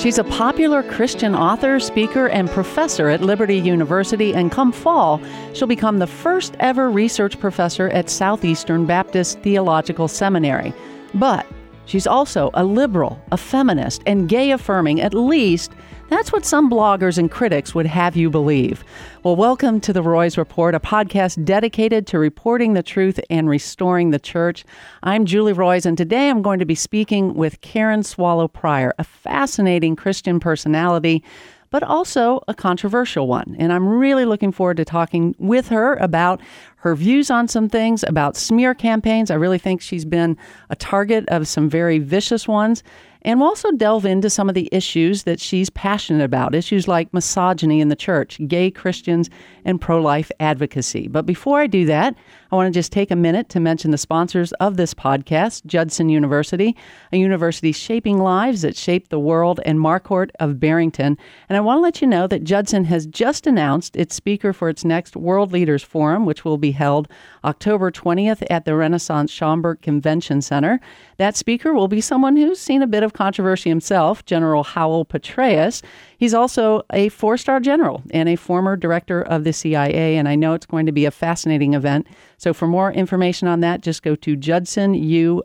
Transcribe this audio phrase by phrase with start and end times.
[0.00, 5.20] She's a popular Christian author, speaker, and professor at Liberty University, and come fall,
[5.52, 10.72] she'll become the first ever research professor at Southeastern Baptist Theological Seminary.
[11.12, 11.44] But
[11.84, 15.72] she's also a liberal, a feminist, and gay affirming, at least
[16.10, 18.84] that's what some bloggers and critics would have you believe.
[19.22, 24.10] Well, welcome to the Roys Report, a podcast dedicated to reporting the truth and restoring
[24.10, 24.64] the church.
[25.04, 29.04] I'm Julie Roys, and today I'm going to be speaking with Karen Swallow Prior, a
[29.04, 31.22] fascinating Christian personality
[31.70, 33.54] but also a controversial one.
[33.58, 36.40] And I'm really looking forward to talking with her about
[36.78, 39.30] her views on some things, about smear campaigns.
[39.30, 40.36] I really think she's been
[40.68, 42.82] a target of some very vicious ones.
[43.22, 47.12] And we'll also delve into some of the issues that she's passionate about, issues like
[47.12, 49.28] misogyny in the church, gay Christians,
[49.64, 51.08] and pro life advocacy.
[51.08, 52.14] But before I do that,
[52.52, 56.08] I want to just take a minute to mention the sponsors of this podcast Judson
[56.08, 56.76] University,
[57.12, 61.16] a university shaping lives that shape the world, and Marquardt of Barrington.
[61.48, 64.68] And I want to let you know that Judson has just announced its speaker for
[64.68, 67.06] its next World Leaders Forum, which will be held
[67.44, 70.80] October 20th at the Renaissance Schaumburg Convention Center.
[71.18, 75.82] That speaker will be someone who's seen a bit of controversy himself, General Howell Petraeus.
[76.20, 80.36] He's also a four star general and a former director of the CIA, and I
[80.36, 82.06] know it's going to be a fascinating event.
[82.36, 85.44] So, for more information on that, just go to judsonu.edu.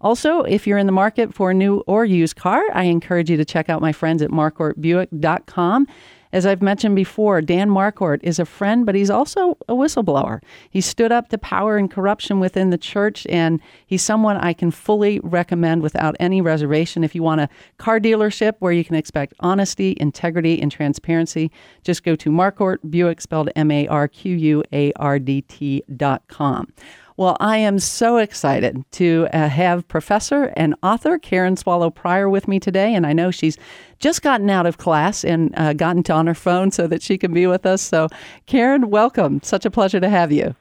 [0.00, 3.36] Also, if you're in the market for a new or used car, I encourage you
[3.36, 5.86] to check out my friends at marquardtbuick.com.
[6.32, 10.40] As I've mentioned before, Dan Marquardt is a friend, but he's also a whistleblower.
[10.70, 14.70] He stood up to power and corruption within the church, and he's someone I can
[14.70, 17.02] fully recommend without any reservation.
[17.02, 21.50] If you want a car dealership where you can expect honesty, integrity, and transparency,
[21.82, 25.82] just go to Marquardt Buick, spelled M A R Q U A R D T
[25.96, 26.72] dot com.
[27.20, 32.48] Well, I am so excited to uh, have professor and author Karen Swallow Prior with
[32.48, 32.94] me today.
[32.94, 33.58] And I know she's
[33.98, 37.18] just gotten out of class and uh, gotten to on her phone so that she
[37.18, 37.82] can be with us.
[37.82, 38.08] So,
[38.46, 39.42] Karen, welcome.
[39.42, 40.56] Such a pleasure to have you.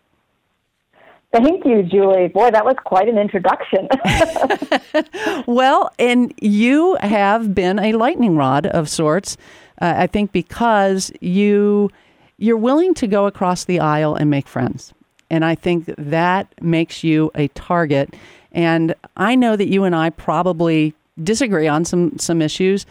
[1.31, 2.27] Thank you, Julie.
[2.27, 3.87] Boy, that was quite an introduction.
[5.47, 9.37] well, and you have been a lightning rod of sorts,
[9.81, 11.89] uh, I think, because you
[12.35, 14.93] you're willing to go across the aisle and make friends.
[15.29, 18.13] And I think that makes you a target.
[18.51, 22.85] And I know that you and I probably disagree on some, some issues,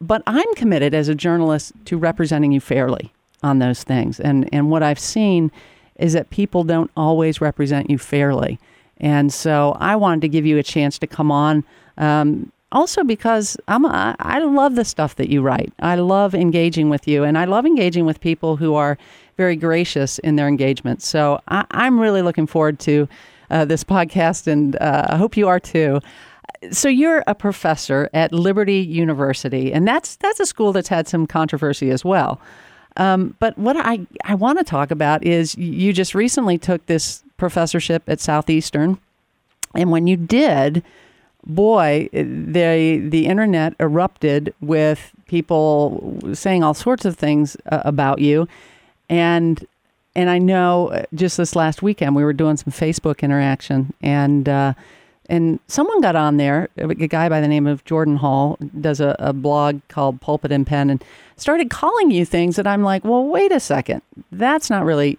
[0.00, 3.12] but I'm committed as a journalist to representing you fairly
[3.42, 4.20] on those things.
[4.20, 5.50] And, and what I've seen
[5.96, 8.58] is that people don't always represent you fairly.
[8.98, 11.64] And so I wanted to give you a chance to come on.
[11.96, 15.72] Um, also because I'm a, I love the stuff that you write.
[15.80, 18.98] I love engaging with you, and I love engaging with people who are
[19.38, 21.00] very gracious in their engagement.
[21.00, 23.08] So I, am really looking forward to
[23.50, 26.00] uh, this podcast, and uh, I hope you are too.
[26.72, 31.26] So you're a professor at Liberty University, and that's that's a school that's had some
[31.26, 32.40] controversy as well.
[32.96, 37.22] Um, but what I, I want to talk about is you just recently took this
[37.36, 38.98] professorship at Southeastern,
[39.72, 40.82] and when you did,
[41.46, 48.48] boy, the the internet erupted with people saying all sorts of things uh, about you,
[49.08, 49.66] and
[50.14, 54.48] and I know uh, just this last weekend we were doing some Facebook interaction and.
[54.48, 54.74] Uh,
[55.30, 59.14] and someone got on there, a guy by the name of Jordan Hall does a,
[59.18, 61.04] a, blog called Pulpit and Pen, and
[61.36, 64.00] started calling you things that I'm like, well, wait a second.
[64.32, 65.18] That's not really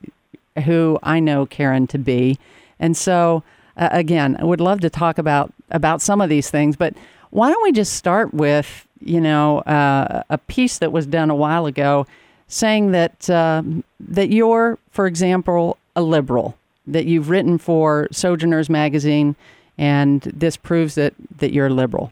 [0.65, 2.39] who I know Karen to be.
[2.79, 3.43] And so,
[3.77, 6.95] uh, again, I would love to talk about, about some of these things, but
[7.29, 11.35] why don't we just start with, you know, uh, a piece that was done a
[11.35, 12.07] while ago
[12.49, 13.63] saying that uh,
[13.99, 19.37] that you're, for example, a liberal, that you've written for Sojourners magazine,
[19.77, 22.11] and this proves that that you're a liberal.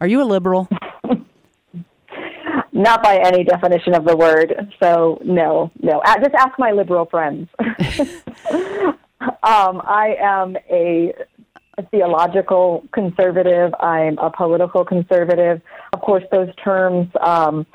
[0.00, 0.68] Are you a liberal?
[2.72, 4.72] Not by any definition of the word.
[4.82, 6.02] So no, no.
[6.20, 7.48] Just ask my liberal friends.
[7.60, 7.76] um,
[9.84, 11.14] I am a
[11.78, 13.72] a theological conservative.
[13.80, 15.60] I'm a political conservative.
[15.92, 17.66] Of course, those terms um,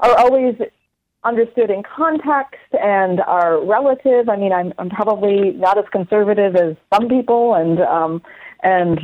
[0.00, 0.54] are always
[1.28, 4.28] understood in context and are relative.
[4.28, 8.22] I mean, I'm, I'm probably not as conservative as some people, and um,
[8.62, 8.98] and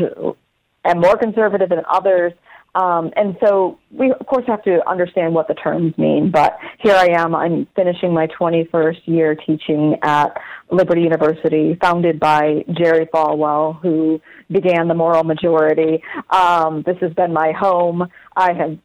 [0.84, 2.32] and more conservative than others.
[2.74, 6.32] Um, and so we, of course, have to understand what the terms mean.
[6.32, 7.34] But here I am.
[7.34, 10.36] I'm finishing my 21st year teaching at
[10.72, 16.02] Liberty University, founded by Jerry Falwell, who began the Moral Majority.
[16.30, 18.08] Um, this has been my home.
[18.36, 18.76] I have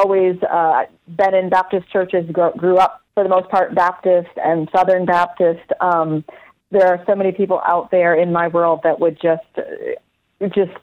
[0.00, 0.84] always uh,
[1.20, 5.68] been in Baptist churches, grew, grew up for the most part Baptist and Southern Baptist.
[5.80, 6.24] Um,
[6.70, 10.76] there are so many people out there in my world that would just, uh, just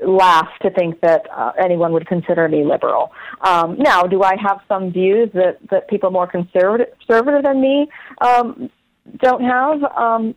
[0.00, 3.10] laugh to think that uh, anyone would consider me liberal.
[3.40, 7.88] Um, now, do I have some views that, that people more conservative, conservative than me
[8.20, 8.70] um,
[9.18, 9.82] don't have?
[9.96, 10.34] Um,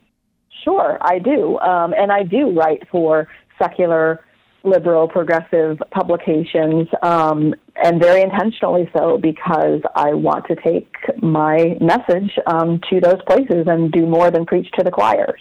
[0.64, 1.58] sure, I do.
[1.58, 3.28] Um, and I do write for
[3.60, 4.24] secular,
[4.64, 12.38] liberal, progressive publications, um, and very intentionally so because I want to take my message
[12.46, 15.36] um, to those places and do more than preach to the choir.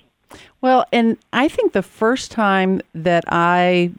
[0.62, 3.92] Well, and I think the first time that I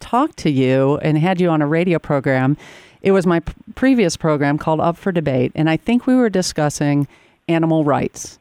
[0.00, 2.56] talked to you and had you on a radio program,
[3.02, 5.52] it was my p- previous program called Up for Debate.
[5.54, 7.08] And I think we were discussing
[7.48, 8.38] animal rights.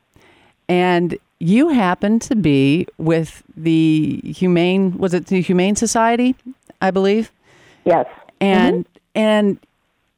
[0.67, 6.35] And you happened to be with the Humane, was it the Humane Society,
[6.81, 7.31] I believe?
[7.83, 8.05] Yes.
[8.39, 9.19] And, mm-hmm.
[9.19, 9.59] and,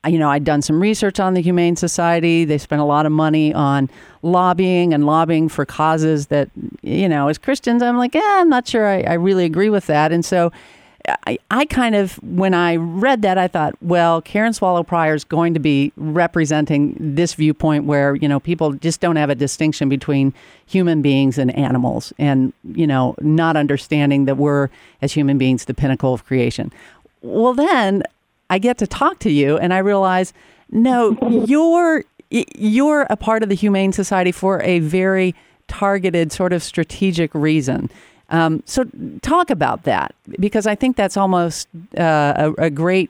[0.08, 2.46] you know, I'd done some research on the Humane Society.
[2.46, 3.90] They spent a lot of money on
[4.22, 6.50] lobbying and lobbying for causes that,
[6.82, 9.88] you know, as Christians, I'm like, yeah, I'm not sure I, I really agree with
[9.88, 10.12] that.
[10.12, 10.52] And so
[11.08, 15.24] I, I kind of, when I read that, I thought, well, Karen Swallow Prior is
[15.24, 19.88] going to be representing this viewpoint where, you know, people just don't have a distinction
[19.88, 20.34] between
[20.66, 24.70] human beings and animals and, you know, not understanding that we're,
[25.02, 26.74] as human beings, the pinnacle of creation.
[27.22, 28.04] Well, then
[28.50, 30.34] I get to talk to you and I realize,
[30.70, 31.18] no,
[31.48, 35.36] you're, you're a part of the Humane Society for a very
[35.68, 37.90] targeted, sort of strategic reason.
[38.30, 38.86] Um, so
[39.22, 43.10] talk about that because I think that's almost uh, a, a, great,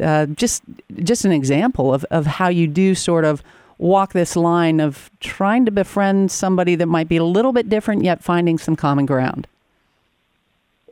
[0.00, 0.62] uh, just
[1.02, 3.42] just an example of, of how you do sort of
[3.78, 8.04] walk this line of trying to befriend somebody that might be a little bit different
[8.04, 9.48] yet finding some common ground.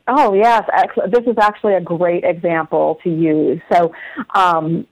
[0.07, 0.63] Oh yes,
[1.07, 3.61] this is actually a great example to use.
[3.71, 3.93] So
[4.35, 4.85] um,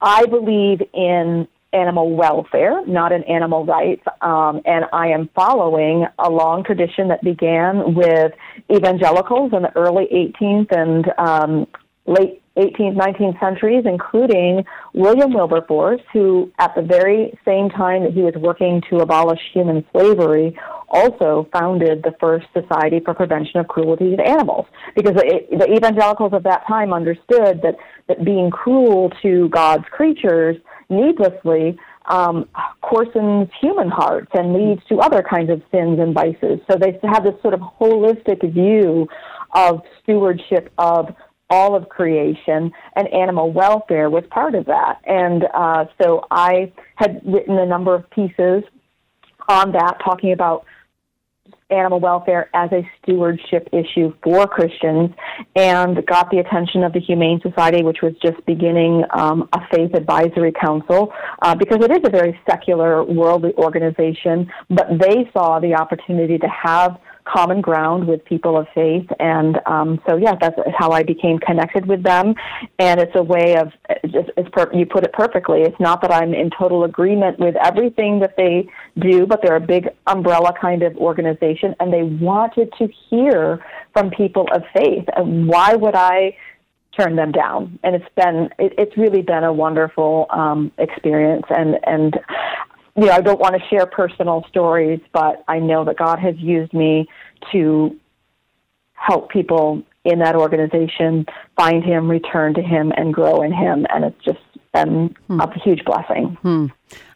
[0.00, 4.02] I believe in animal welfare, not in animal rights.
[4.20, 8.32] Um, and I am following a long tradition that began with
[8.74, 11.66] evangelicals in the early 18th and um,
[12.06, 14.64] late 18th, 19th centuries, including
[14.94, 19.84] William Wilberforce, who at the very same time that he was working to abolish human
[19.92, 20.58] slavery,
[20.88, 24.66] also founded the first Society for Prevention of Cruelty to Animals.
[24.94, 27.76] Because the evangelicals of that time understood that,
[28.08, 30.56] that being cruel to God's creatures
[30.88, 32.48] needlessly um,
[32.82, 36.60] coarsens human hearts and leads to other kinds of sins and vices.
[36.70, 39.08] So they have this sort of holistic view
[39.54, 41.14] of stewardship of
[41.48, 44.98] all of creation, and animal welfare was part of that.
[45.04, 48.64] And uh, so I had written a number of pieces
[49.48, 50.64] on that, talking about
[51.70, 55.10] animal welfare as a stewardship issue for Christians
[55.56, 59.94] and got the attention of the Humane Society, which was just beginning um, a faith
[59.94, 65.74] advisory council, uh, because it is a very secular, worldly organization, but they saw the
[65.74, 69.06] opportunity to have common ground with people of faith.
[69.18, 72.34] And um, so, yeah, that's how I became connected with them.
[72.78, 73.72] And it's a way of,
[74.36, 75.62] it's per- you put it perfectly.
[75.62, 78.68] It's not that I'm in total agreement with everything that they
[78.98, 84.10] do, but they're a big umbrella kind of organization, and they wanted to hear from
[84.10, 85.04] people of faith.
[85.16, 86.36] And why would I?
[86.98, 91.76] turn them down and it's been it, it's really been a wonderful um experience and
[91.84, 92.18] and
[92.96, 96.34] you know, I don't want to share personal stories, but I know that God has
[96.38, 97.06] used me
[97.52, 97.94] to
[98.94, 101.26] help people in that organization
[101.56, 103.86] find Him, return to Him, and grow in Him.
[103.90, 104.38] And it's just
[104.72, 105.40] been hmm.
[105.40, 106.36] a huge blessing.
[106.42, 106.66] Hmm.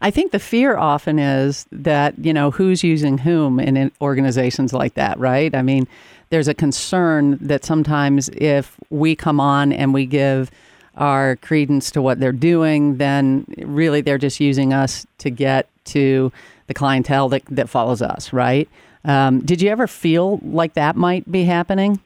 [0.00, 4.94] I think the fear often is that, you know, who's using whom in organizations like
[4.94, 5.54] that, right?
[5.54, 5.86] I mean,
[6.30, 10.50] there's a concern that sometimes if we come on and we give
[10.96, 16.32] our credence to what they're doing, then really they're just using us to get to
[16.66, 18.68] the clientele that, that follows us, right?
[19.04, 22.00] Um, did you ever feel like that might be happening?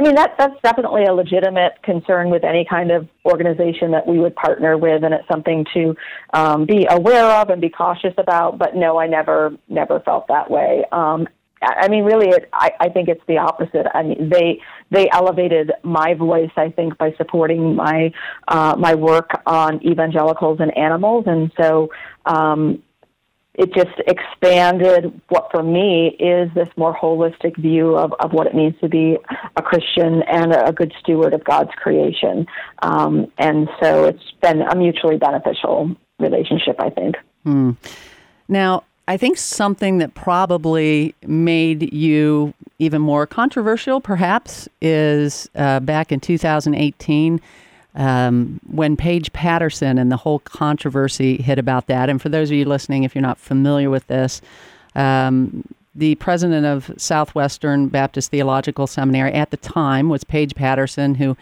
[0.00, 4.18] I mean, that, that's definitely a legitimate concern with any kind of organization that we
[4.18, 5.94] would partner with, and it's something to
[6.32, 8.56] um, be aware of and be cautious about.
[8.56, 10.86] But no, I never, never felt that way.
[10.90, 11.28] Um,
[11.60, 13.86] I mean, really, it, I, I think it's the opposite.
[13.92, 18.10] I mean, they they elevated my voice, I think, by supporting my
[18.48, 21.90] uh, my work on evangelicals and animals, and so
[22.24, 22.82] um,
[23.54, 28.54] it just expanded what for me is this more holistic view of, of what it
[28.54, 29.18] means to be
[29.56, 32.46] a Christian and a good steward of God's creation.
[32.82, 37.16] Um, and so it's been a mutually beneficial relationship, I think.
[37.44, 37.72] Hmm.
[38.48, 46.12] Now, I think something that probably made you even more controversial, perhaps, is uh, back
[46.12, 47.40] in 2018
[47.94, 52.08] um, when Paige Patterson and the whole controversy hit about that.
[52.08, 54.40] And for those of you listening, if you're not familiar with this,
[54.94, 61.36] um, the president of Southwestern Baptist Theological Seminary at the time was Paige Patterson, who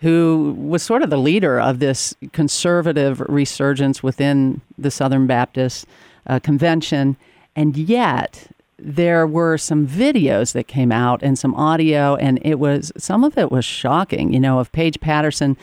[0.00, 5.86] who was sort of the leader of this conservative resurgence within the Southern Baptist
[6.26, 7.16] uh, Convention,
[7.56, 8.48] and yet
[8.78, 13.38] there were some videos that came out and some audio, and it was some of
[13.38, 14.32] it was shocking.
[14.32, 15.56] You know, of Paige Patterson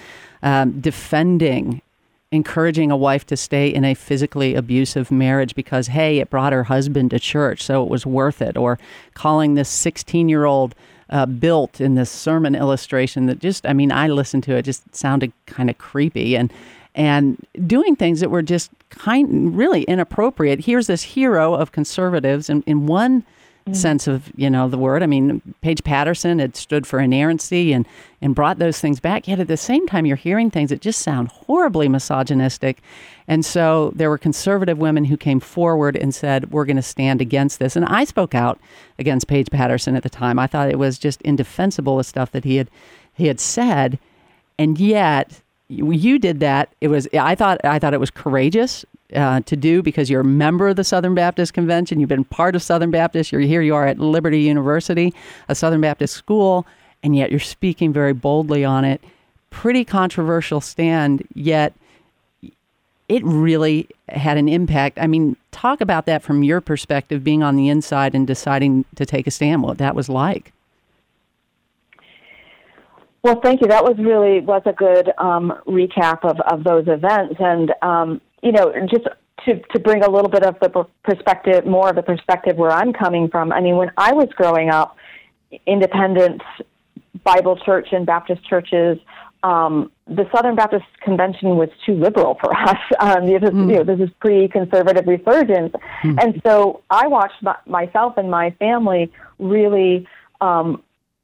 [0.44, 1.82] um, defending
[2.32, 6.64] encouraging a wife to stay in a physically abusive marriage because, hey, it brought her
[6.64, 8.80] husband to church, so it was worth it, or
[9.14, 10.74] calling this 16 year old
[11.10, 14.96] uh, built in this sermon illustration that just, I mean, I listened to it, just
[14.96, 16.54] sounded kind of creepy and
[16.96, 20.62] and doing things that were just kind really inappropriate.
[20.62, 23.24] Here's this hero of conservatives in, in one
[23.66, 23.76] mm.
[23.76, 25.04] sense of you know the word.
[25.04, 27.88] I mean, Paige Patterson had stood for inerrancy and
[28.22, 29.28] and brought those things back.
[29.28, 32.82] Yet at the same time, you're hearing things that just sound horribly misogynistic.
[33.28, 37.22] And so there were conservative women who came forward and said, "We're going to stand
[37.22, 38.60] against this." And I spoke out
[39.00, 40.40] against Paige Patterson at the time.
[40.40, 42.70] I thought it was just indefensible the stuff that he had
[43.14, 44.00] he had said,
[44.58, 46.70] and yet you did that.
[46.82, 48.86] It was I thought I thought it was courageous
[49.16, 52.00] uh, to do because you're a member of the Southern Baptist Convention.
[52.00, 53.32] You've been part of Southern Baptist.
[53.32, 53.62] You're here.
[53.62, 55.14] You are at Liberty University,
[55.50, 56.66] a Southern Baptist school,
[57.04, 59.02] and yet you're speaking very boldly on it.
[59.50, 61.74] Pretty controversial stand, yet
[63.10, 64.98] it really had an impact.
[64.98, 69.06] I mean, talk about that from your perspective, being on the inside and deciding to
[69.06, 69.64] take a stand.
[69.64, 70.54] What that was like.
[73.24, 73.68] Well, thank you.
[73.68, 78.52] That was really was a good um, recap of, of those events, and um, you
[78.52, 79.08] know, just
[79.46, 82.94] to to bring a little bit of the perspective, more of the perspective where I'm
[82.94, 83.52] coming from.
[83.52, 84.98] I mean, when I was growing up,
[85.68, 86.42] independent
[87.24, 88.98] Bible church and Baptist churches,
[89.44, 92.78] um, the Southern Baptist Convention was too liberal for us.
[93.00, 93.70] Um, this, mm.
[93.70, 95.74] you know, this is pre-conservative resurgence,
[96.04, 96.24] mm.
[96.24, 100.08] and so I watched my, myself and my family really
[100.42, 100.82] um,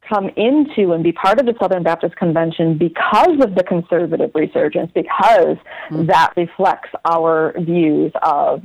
[0.07, 4.91] come into and be part of the Southern Baptist Convention because of the conservative resurgence,
[4.93, 5.57] because
[5.89, 6.05] mm-hmm.
[6.07, 8.63] that reflects our views of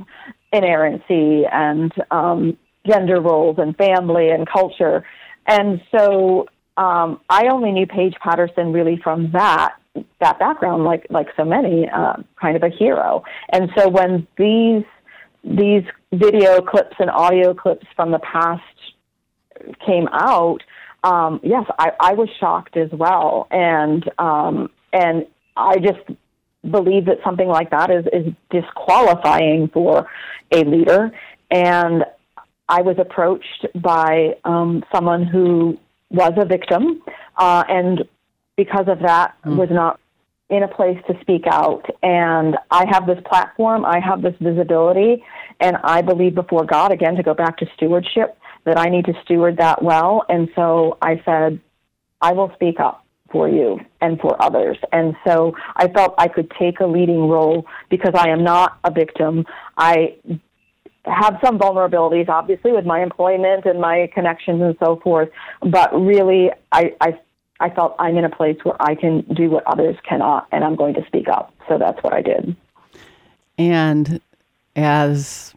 [0.51, 5.05] inerrancy and um, gender roles and family and culture.
[5.47, 6.47] And so
[6.77, 9.75] um, I only knew Paige Patterson really from that
[10.19, 13.23] that background, like like so many, uh, kind of a hero.
[13.49, 14.83] And so when these
[15.43, 18.63] these video clips and audio clips from the past
[19.85, 20.59] came out,
[21.03, 25.25] um, yes, I, I was shocked as well, and um, and
[25.57, 25.99] I just
[26.69, 30.07] believe that something like that is is disqualifying for
[30.51, 31.11] a leader.
[31.51, 32.05] And
[32.69, 35.77] I was approached by um, someone who
[36.09, 37.01] was a victim,
[37.37, 38.03] uh, and
[38.55, 39.57] because of that, mm.
[39.57, 39.99] was not
[40.49, 41.85] in a place to speak out.
[42.01, 45.23] And I have this platform, I have this visibility,
[45.59, 49.13] and I believe before God, again, to go back to stewardship, that I need to
[49.23, 50.25] steward that well.
[50.29, 51.59] And so I said,
[52.21, 54.77] I will speak up for you and for others.
[54.91, 58.91] And so I felt I could take a leading role because I am not a
[58.91, 59.45] victim.
[59.77, 60.15] I
[61.05, 65.29] have some vulnerabilities, obviously, with my employment and my connections and so forth.
[65.61, 67.19] But really, I, I,
[67.59, 70.75] I felt I'm in a place where I can do what others cannot, and I'm
[70.75, 71.53] going to speak up.
[71.67, 72.55] So that's what I did.
[73.57, 74.21] And
[74.75, 75.53] as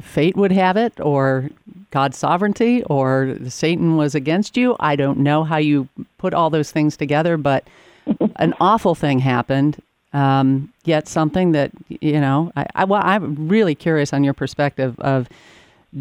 [0.00, 1.50] fate would have it, or
[1.90, 4.76] God's sovereignty, or Satan was against you.
[4.80, 7.66] I don't know how you put all those things together, but
[8.36, 9.80] an awful thing happened.
[10.14, 14.98] Um, yet something that you know, I, I, well, I'm really curious on your perspective
[15.00, 15.28] of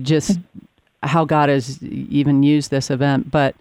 [0.01, 0.37] just
[1.03, 3.31] how God has even used this event.
[3.31, 3.55] But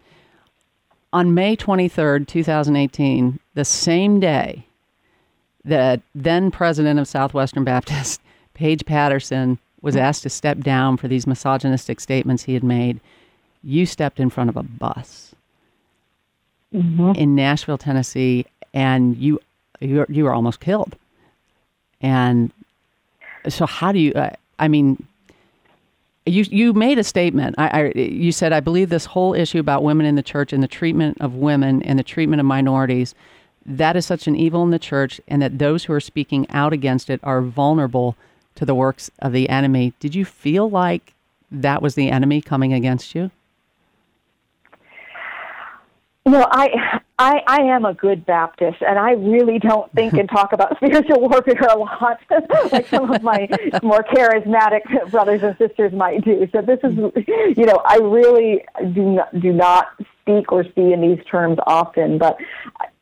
[1.13, 4.67] on May 23rd, 2018, the same day
[5.65, 8.21] that then president of Southwestern Baptist,
[8.55, 13.01] Paige Patterson, was asked to step down for these misogynistic statements he had made,
[13.63, 15.35] you stepped in front of a bus
[16.75, 17.13] mm-hmm.
[17.17, 19.41] in Nashville, Tennessee, and you
[19.81, 20.97] you you were almost killed.
[22.01, 22.51] And
[23.49, 24.13] so, how do you?
[24.13, 25.03] Uh, I mean,
[26.27, 27.55] you you made a statement.
[27.59, 30.63] I, I, you said I believe this whole issue about women in the church and
[30.63, 33.15] the treatment of women and the treatment of minorities
[33.67, 36.73] that is such an evil in the church, and that those who are speaking out
[36.73, 38.17] against it are vulnerable
[38.55, 39.95] to the works of the enemy.
[40.01, 41.15] Did you feel like
[41.51, 43.31] that was the enemy coming against you?
[46.25, 50.55] Well, I I, I am a good Baptist, and I really don't think and talk
[50.55, 52.19] about spiritual warfare a lot,
[52.73, 53.47] like some of my
[53.83, 56.49] more charismatic brothers and sisters might do.
[56.51, 58.65] So this is, you know, I really
[58.95, 59.89] do not do not
[60.21, 62.37] speak or see in these terms often, but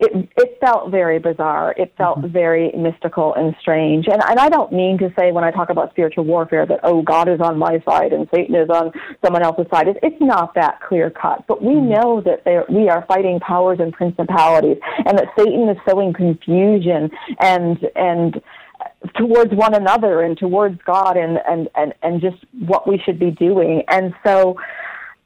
[0.01, 1.75] it it felt very bizarre.
[1.77, 2.33] It felt mm-hmm.
[2.33, 4.07] very mystical and strange.
[4.07, 7.03] And and I don't mean to say when I talk about spiritual warfare that oh
[7.03, 8.93] God is on my side and Satan is on
[9.25, 9.89] someone else's side.
[9.89, 11.45] It's, it's not that clear cut.
[11.47, 11.91] But we mm-hmm.
[11.91, 17.11] know that we are fighting powers and principalities, and that Satan is sowing confusion
[17.41, 18.41] and and
[19.17, 23.31] towards one another and towards God and and and and just what we should be
[23.31, 23.83] doing.
[23.89, 24.57] And so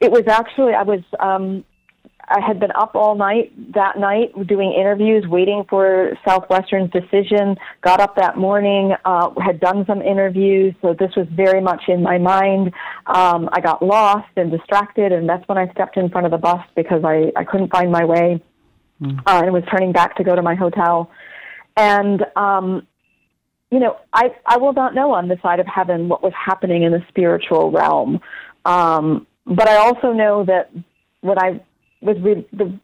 [0.00, 1.64] it was actually I was um
[2.28, 7.56] I had been up all night that night doing interviews, waiting for Southwestern's decision.
[7.82, 12.02] Got up that morning, uh, had done some interviews, so this was very much in
[12.02, 12.72] my mind.
[13.06, 16.38] Um, I got lost and distracted, and that's when I stepped in front of the
[16.38, 18.42] bus because I, I couldn't find my way
[19.00, 19.18] mm.
[19.26, 21.10] uh, and was turning back to go to my hotel.
[21.76, 22.86] And, um,
[23.70, 26.82] you know, I, I will not know on the side of heaven what was happening
[26.82, 28.20] in the spiritual realm.
[28.64, 30.70] Um, but I also know that
[31.22, 31.60] when I
[32.02, 32.78] was re- the,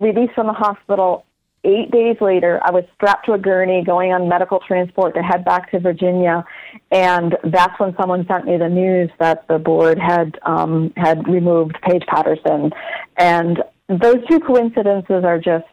[0.00, 1.24] released from the hospital.
[1.62, 5.44] Eight days later, I was strapped to a gurney going on medical transport to head
[5.44, 6.42] back to Virginia,
[6.90, 11.76] and that's when someone sent me the news that the board had um, had removed
[11.82, 12.70] Paige Patterson,
[13.18, 15.66] and those two coincidences are just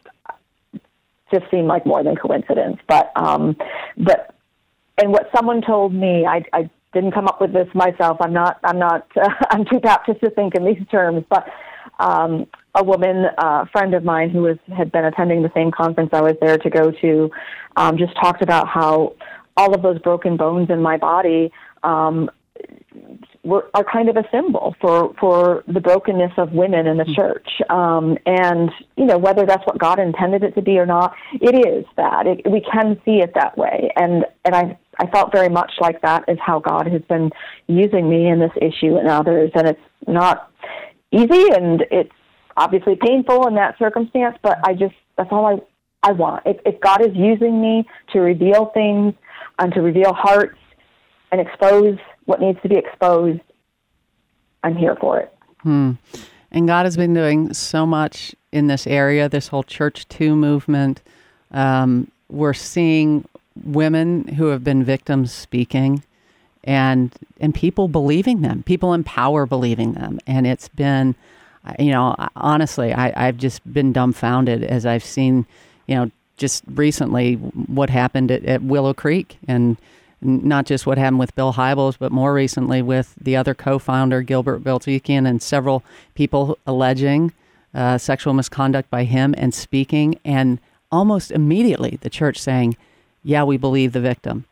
[1.32, 2.78] just seem like more than coincidence.
[2.86, 3.56] But um,
[3.96, 4.34] but
[4.98, 8.18] and what someone told me, I, I didn't come up with this myself.
[8.20, 11.48] I'm not I'm not uh, I'm too Baptist to think in these terms, but
[11.98, 12.46] um,
[12.78, 16.20] a woman, uh, friend of mine who was had been attending the same conference I
[16.20, 17.30] was there to go to,
[17.76, 19.14] um, just talked about how
[19.56, 22.30] all of those broken bones in my body um,
[23.42, 27.14] were are kind of a symbol for for the brokenness of women in the mm-hmm.
[27.14, 27.48] church.
[27.68, 31.66] Um, and you know whether that's what God intended it to be or not, it
[31.66, 33.90] is that it, we can see it that way.
[33.96, 37.30] And and I I felt very much like that is how God has been
[37.66, 39.50] using me in this issue and others.
[39.54, 40.50] And it's not
[41.10, 42.12] easy and it's
[42.58, 45.58] obviously painful in that circumstance, but I just, that's all I,
[46.02, 46.42] I want.
[46.46, 49.14] If, if God is using me to reveal things
[49.58, 50.58] and to reveal hearts
[51.30, 53.40] and expose what needs to be exposed,
[54.62, 55.34] I'm here for it.
[55.60, 55.92] Hmm.
[56.50, 61.02] And God has been doing so much in this area, this whole Church Too movement.
[61.50, 63.28] Um, we're seeing
[63.64, 66.02] women who have been victims speaking
[66.64, 71.14] and and people believing them people in power believing them and it's been
[71.78, 75.46] you know honestly I, i've just been dumbfounded as i've seen
[75.86, 79.76] you know just recently what happened at, at willow creek and
[80.20, 84.62] not just what happened with bill hybels but more recently with the other co-founder gilbert
[84.62, 85.82] Bilezikian and several
[86.14, 87.32] people alleging
[87.74, 90.58] uh, sexual misconduct by him and speaking and
[90.90, 92.76] almost immediately the church saying
[93.22, 94.44] yeah we believe the victim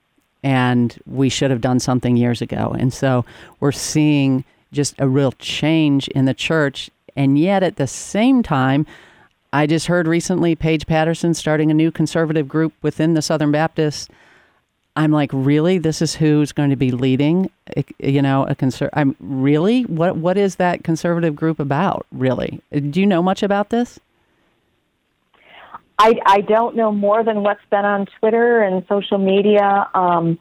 [0.47, 2.73] and we should have done something years ago.
[2.79, 3.25] And so
[3.59, 6.89] we're seeing just a real change in the church.
[7.17, 8.87] And yet at the same time,
[9.53, 14.09] I just heard recently Paige Patterson starting a new conservative group within the Southern Baptists.
[14.97, 15.79] I'm like, really?
[15.79, 17.51] This is who's going to be leading?
[17.99, 20.17] You know, a conser- I'm really what?
[20.17, 22.07] What is that conservative group about?
[22.13, 22.61] Really?
[22.73, 24.01] Do you know much about this?
[25.99, 29.89] I, I don't know more than what's been on Twitter and social media.
[29.95, 30.39] Um,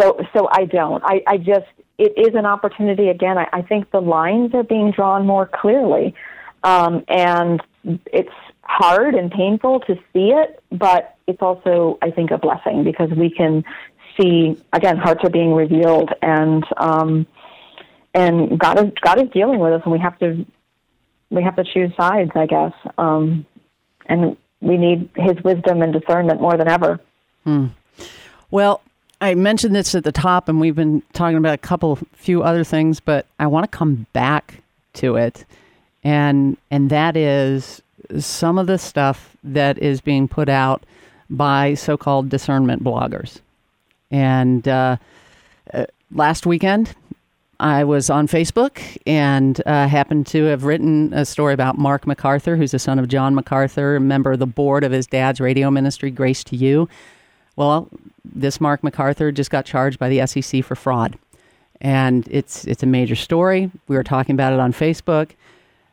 [0.00, 1.02] so so I don't.
[1.04, 1.66] I, I just
[1.98, 3.38] it is an opportunity again.
[3.38, 6.14] I, I think the lines are being drawn more clearly,
[6.62, 7.62] um, and
[8.06, 8.30] it's
[8.62, 13.30] hard and painful to see it, but it's also I think a blessing because we
[13.30, 13.64] can
[14.18, 17.26] see again hearts are being revealed and um,
[18.14, 20.46] and God is God is dealing with us, and we have to
[21.30, 22.72] we have to choose sides, I guess.
[22.98, 23.46] Um,
[24.06, 27.00] and we need his wisdom and discernment more than ever.
[27.44, 27.66] Hmm.
[28.50, 28.82] Well,
[29.20, 32.64] I mentioned this at the top, and we've been talking about a couple, few other
[32.64, 34.62] things, but I want to come back
[34.94, 35.44] to it,
[36.02, 37.82] and and that is
[38.18, 40.84] some of the stuff that is being put out
[41.28, 43.40] by so-called discernment bloggers.
[44.10, 44.96] And uh,
[45.72, 46.94] uh, last weekend,
[47.60, 52.56] I was on Facebook and uh, happened to have written a story about Mark MacArthur,
[52.56, 55.70] who's the son of John MacArthur, a member of the board of his dad's radio
[55.70, 56.88] ministry, Grace to You.
[57.60, 57.90] Well,
[58.24, 61.18] this Mark MacArthur just got charged by the SEC for fraud.
[61.78, 63.70] And it's it's a major story.
[63.86, 65.32] We were talking about it on Facebook.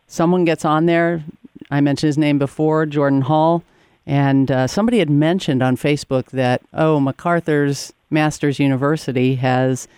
[0.08, 1.26] Someone gets on there.
[1.70, 3.64] I mentioned his name before, Jordan Hall,
[4.06, 9.90] and uh, somebody had mentioned on Facebook that oh, MacArthur's Masters University has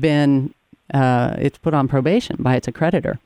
[0.00, 0.54] been
[0.94, 3.18] uh, it's put on probation by its accreditor,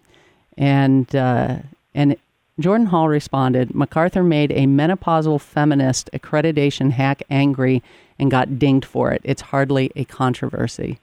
[0.59, 1.59] and uh,
[1.95, 2.17] and
[2.61, 7.83] Jordan Hall responded, MacArthur made a menopausal feminist accreditation hack angry
[8.19, 9.21] and got dinged for it.
[9.25, 11.01] It's hardly a controversy.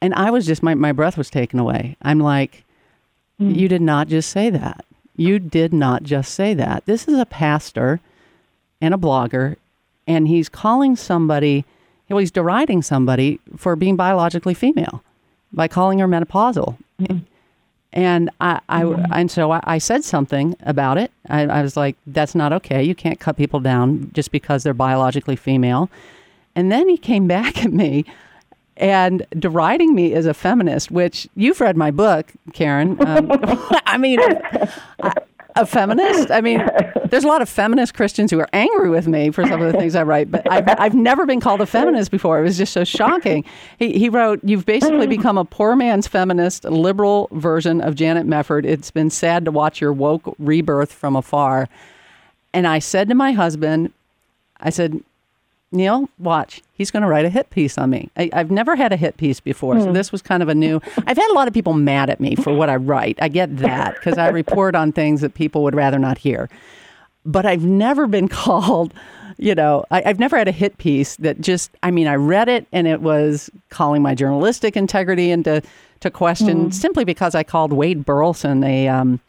[0.00, 1.96] And I was just, my, my breath was taken away.
[2.00, 2.64] I'm like,
[3.38, 3.54] mm.
[3.54, 4.86] you did not just say that.
[5.14, 6.86] You did not just say that.
[6.86, 8.00] This is a pastor
[8.80, 9.56] and a blogger,
[10.06, 11.66] and he's calling somebody,
[12.08, 15.04] well, he's deriding somebody for being biologically female
[15.52, 16.78] by calling her menopausal.
[16.98, 17.26] Mm.
[17.92, 19.12] And I, I mm-hmm.
[19.12, 21.10] and so I, I, said something about it.
[21.28, 22.84] I, I, was like, "That's not okay.
[22.84, 25.90] You can't cut people down just because they're biologically female."
[26.54, 28.04] And then he came back at me
[28.76, 32.96] and deriding me as a feminist, which you've read my book, Karen.
[33.04, 33.28] Um,
[33.86, 34.20] I mean,
[35.02, 35.12] I,
[35.56, 36.30] a feminist.
[36.30, 36.64] I mean,
[37.06, 39.78] there's a lot of feminist Christians who are angry with me for some of the
[39.78, 42.38] things I write, but I've, I've never been called a feminist before.
[42.38, 43.44] It was just so shocking.
[43.78, 48.64] He, he wrote, You've basically become a poor man's feminist, liberal version of Janet Mefford.
[48.64, 51.68] It's been sad to watch your woke rebirth from afar.
[52.52, 53.92] And I said to my husband,
[54.60, 55.02] I said,
[55.72, 56.62] Neil, watch.
[56.72, 58.10] He's going to write a hit piece on me.
[58.16, 59.92] I, have never had a hit piece before, so hmm.
[59.92, 60.80] this was kind of a new.
[61.06, 63.18] I've had a lot of people mad at me for what I write.
[63.22, 66.48] I get that because I report on things that people would rather not hear.
[67.24, 68.92] But I've never been called,
[69.36, 71.70] you know, I, have never had a hit piece that just.
[71.84, 75.62] I mean, I read it and it was calling my journalistic integrity into
[76.00, 76.74] to question mm.
[76.74, 78.88] simply because I called Wade Burleson a.
[78.88, 79.20] Um,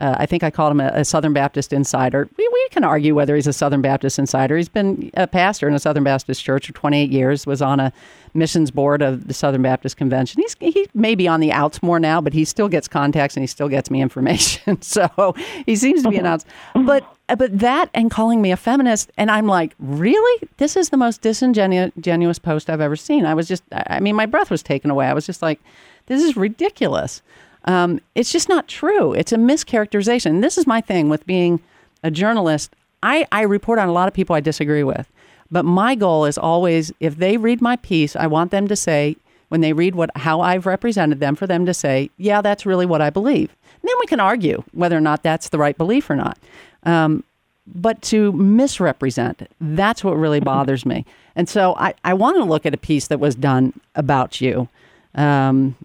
[0.00, 2.28] uh, I think I called him a, a, Southern Baptist insider.
[2.36, 4.56] We, we can argue whether he's a Southern Baptist insider.
[4.56, 7.92] He's been a pastor in a Southern Baptist church for 28 years, was on a
[8.34, 10.40] missions board of the Southern Baptist Convention.
[10.40, 13.42] He's he may be on the outs more now, but he still gets contacts and
[13.42, 14.80] he still gets me information.
[14.82, 15.34] so
[15.66, 16.46] he seems to be an outs.
[16.74, 17.04] But
[17.36, 20.48] but that and calling me a feminist, and I'm like, really?
[20.56, 23.24] This is the most disingenuous post I've ever seen.
[23.26, 25.06] I was just, I mean, my breath was taken away.
[25.06, 25.60] I was just like,
[26.06, 27.22] this is ridiculous.
[27.64, 29.12] Um, it's just not true.
[29.12, 30.40] It's a mischaracterization.
[30.40, 31.60] This is my thing with being
[32.02, 32.74] a journalist.
[33.02, 35.08] I, I report on a lot of people I disagree with.
[35.50, 39.16] But my goal is always if they read my piece, I want them to say,
[39.48, 42.86] when they read what how I've represented them, for them to say, yeah, that's really
[42.86, 43.50] what I believe.
[43.50, 46.38] And then we can argue whether or not that's the right belief or not.
[46.84, 47.22] Um,
[47.66, 51.04] but to misrepresent, that's what really bothers me.
[51.36, 54.68] And so I, I want to look at a piece that was done about you.
[55.14, 55.76] Um,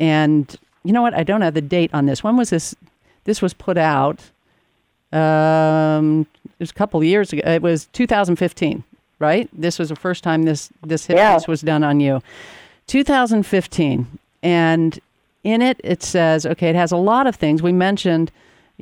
[0.00, 1.14] and you know what?
[1.14, 2.22] I don't have the date on this.
[2.24, 2.74] When was this?
[3.24, 4.20] This was put out.
[5.12, 7.42] Um, it was a couple of years ago.
[7.44, 8.82] It was 2015,
[9.18, 9.48] right?
[9.52, 11.38] This was the first time this this hit yeah.
[11.46, 12.22] was done on you.
[12.88, 14.98] 2015, and
[15.44, 17.62] in it it says, okay, it has a lot of things.
[17.62, 18.32] We mentioned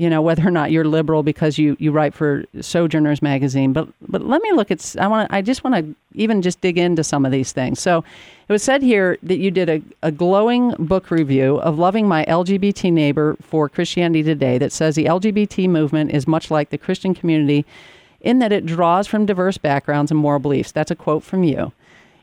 [0.00, 3.74] you know whether or not you're liberal because you you write for Sojourners magazine.
[3.74, 6.78] But but let me look at I want I just want to even just dig
[6.78, 7.80] into some of these things.
[7.80, 8.02] So
[8.48, 12.24] it was said here that you did a, a glowing book review of Loving My
[12.24, 17.12] LGBT Neighbor for Christianity Today that says the LGBT movement is much like the Christian
[17.12, 17.66] community
[18.22, 20.72] in that it draws from diverse backgrounds and moral beliefs.
[20.72, 21.72] That's a quote from you.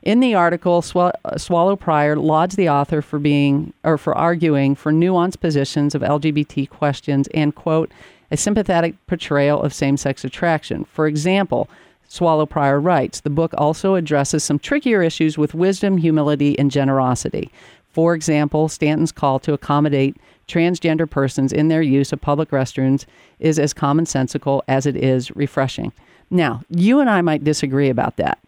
[0.08, 4.94] In the article, uh, Swallow Prior lauds the author for being or for arguing for
[4.94, 7.92] nuanced positions of LGBT questions and quote
[8.32, 10.86] a sympathetic portrayal of same-sex attraction.
[10.86, 11.70] For example,
[12.08, 17.52] Swallow Prior writes, the book also addresses some trickier issues with wisdom, humility, and generosity.
[17.92, 20.16] For example, Stanton's call to accommodate
[20.48, 23.06] transgender persons in their use of public restrooms
[23.42, 25.92] is as commonsensical as it is refreshing.
[26.30, 28.40] Now, you and I might disagree about that.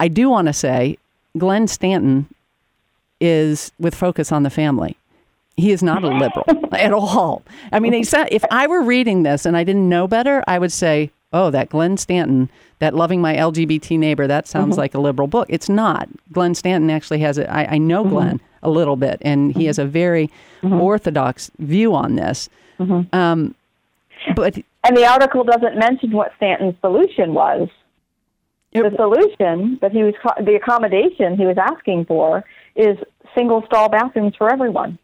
[0.00, 0.98] I do want to say
[1.38, 2.26] Glenn Stanton
[3.20, 4.96] is with focus on the family.
[5.56, 7.42] He is not a liberal at all.
[7.72, 11.10] I mean, if I were reading this and I didn't know better, I would say,
[11.32, 14.80] oh, that Glenn Stanton, that loving my LGBT neighbor, that sounds mm-hmm.
[14.80, 15.46] like a liberal book.
[15.48, 16.08] It's not.
[16.32, 18.14] Glenn Stanton actually has I know mm-hmm.
[18.14, 20.28] Glenn a little bit, and he has a very
[20.62, 20.80] mm-hmm.
[20.80, 22.48] orthodox view on this.
[22.80, 23.14] Mm-hmm.
[23.14, 23.54] Um,
[24.34, 27.68] but and the article doesn't mention what Stanton's solution was
[28.82, 32.98] the solution that he was the accommodation he was asking for is
[33.34, 34.98] single stall bathrooms for everyone.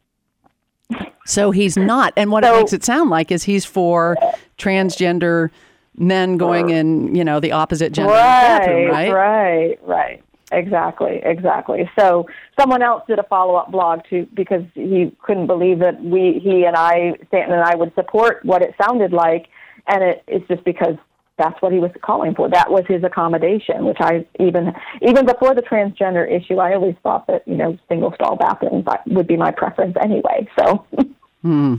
[1.24, 4.16] So he's not, and what so, it makes it sound like is he's for
[4.58, 5.50] transgender
[5.96, 9.12] men going in, you know, the opposite gender right, bathroom, right?
[9.12, 11.88] Right, right, exactly, exactly.
[11.96, 12.26] So
[12.58, 16.64] someone else did a follow up blog too because he couldn't believe that we, he
[16.64, 19.46] and I, Stanton and I, would support what it sounded like,
[19.86, 20.96] and it, it's just because
[21.40, 22.50] that's what he was calling for.
[22.50, 27.26] That was his accommodation, which I even even before the transgender issue, I always thought
[27.28, 30.46] that you know single stall bathrooms would be my preference anyway.
[30.58, 30.84] So,
[31.42, 31.76] hmm.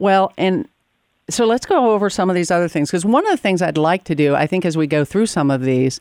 [0.00, 0.68] well, and
[1.30, 3.78] so let's go over some of these other things because one of the things I'd
[3.78, 6.00] like to do, I think, as we go through some of these,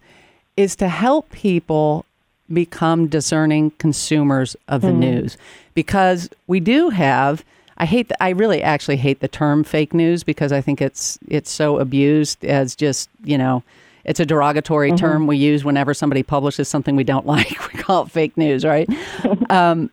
[0.57, 2.05] is to help people
[2.51, 4.99] become discerning consumers of the mm-hmm.
[4.99, 5.37] news
[5.75, 7.45] because we do have.
[7.83, 11.19] I hate the, I really actually hate the term fake news because I think it's
[11.27, 13.61] it's so abused as just you know
[14.05, 15.05] it's a derogatory mm-hmm.
[15.05, 17.73] term we use whenever somebody publishes something we don't like.
[17.73, 18.89] We call it fake news, right?
[19.49, 19.89] um,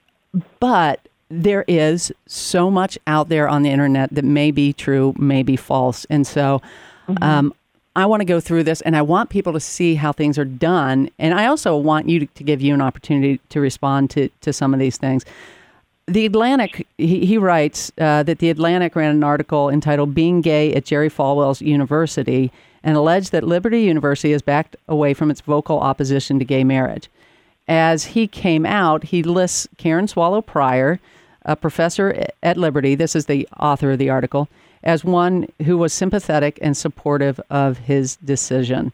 [0.60, 1.00] but
[1.30, 5.56] there is so much out there on the internet that may be true, may be
[5.56, 6.62] false, and so.
[7.08, 7.24] Mm-hmm.
[7.24, 7.54] Um,
[7.96, 10.44] I want to go through this and I want people to see how things are
[10.44, 11.10] done.
[11.18, 14.52] And I also want you to, to give you an opportunity to respond to, to
[14.52, 15.24] some of these things.
[16.10, 20.74] The Atlantic, he, he writes uh, that The Atlantic ran an article entitled Being Gay
[20.74, 22.50] at Jerry Falwell's University
[22.82, 27.08] and alleged that Liberty University has backed away from its vocal opposition to gay marriage.
[27.68, 30.98] As he came out, he lists Karen Swallow Prior,
[31.44, 34.48] a professor at Liberty, this is the author of the article,
[34.82, 38.92] as one who was sympathetic and supportive of his decision.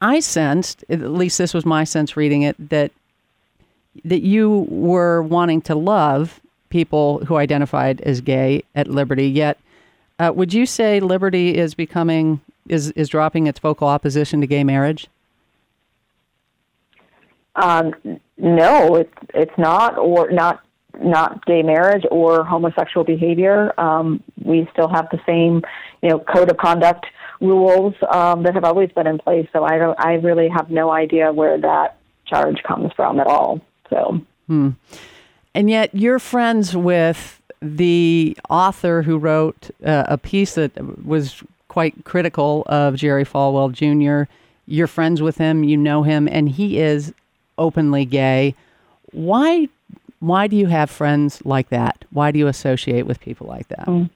[0.00, 2.92] I sensed, at least this was my sense reading it, that
[4.04, 9.28] that you were wanting to love people who identified as gay at Liberty.
[9.28, 9.58] Yet,
[10.18, 14.64] uh, would you say Liberty is becoming is is dropping its vocal opposition to gay
[14.64, 15.08] marriage?
[17.56, 17.94] Um,
[18.38, 20.62] no, it's it's not, or not
[21.00, 23.78] not gay marriage or homosexual behavior.
[23.80, 25.62] Um, we still have the same,
[26.02, 27.06] you know, code of conduct
[27.40, 29.48] rules um, that have always been in place.
[29.52, 33.60] So I don't, I really have no idea where that charge comes from at all.
[33.92, 34.70] So, hmm.
[35.54, 42.04] and yet you're friends with the author who wrote uh, a piece that was quite
[42.04, 44.30] critical of Jerry Falwell Jr.
[44.66, 47.12] You're friends with him, you know him, and he is
[47.58, 48.54] openly gay.
[49.12, 49.68] Why?
[50.20, 52.04] Why do you have friends like that?
[52.10, 53.86] Why do you associate with people like that?
[53.86, 54.08] Mm.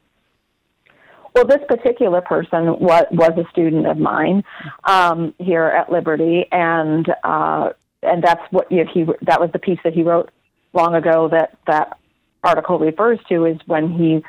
[1.35, 4.43] Well, this particular person was, was a student of mine
[4.85, 7.71] um, here at Liberty, and uh,
[8.07, 10.31] and that's what you know, he that was the piece that he wrote
[10.73, 11.99] long ago that that
[12.45, 14.23] article refers to is when he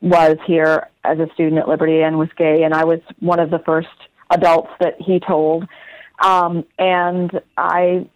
[0.00, 3.50] was here as a student at Liberty and was gay, and I was one of
[3.50, 3.88] the first
[4.30, 5.66] adults that he told,
[6.22, 8.08] um, and I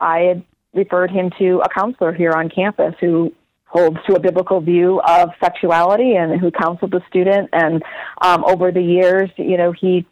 [0.00, 3.32] I had referred him to a counselor here on campus who
[3.64, 7.50] holds to a biblical view of sexuality and who counseled the student.
[7.52, 7.82] And
[8.22, 10.06] um, over the years you know he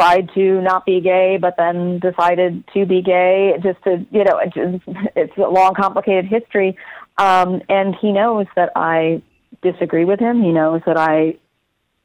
[0.00, 3.52] tried to not be gay, but then decided to be gay.
[3.62, 4.84] Just to you know, it just,
[5.16, 6.76] it's a long, complicated history.
[7.18, 9.22] Um, and he knows that I
[9.62, 10.42] disagree with him.
[10.42, 11.36] He knows that I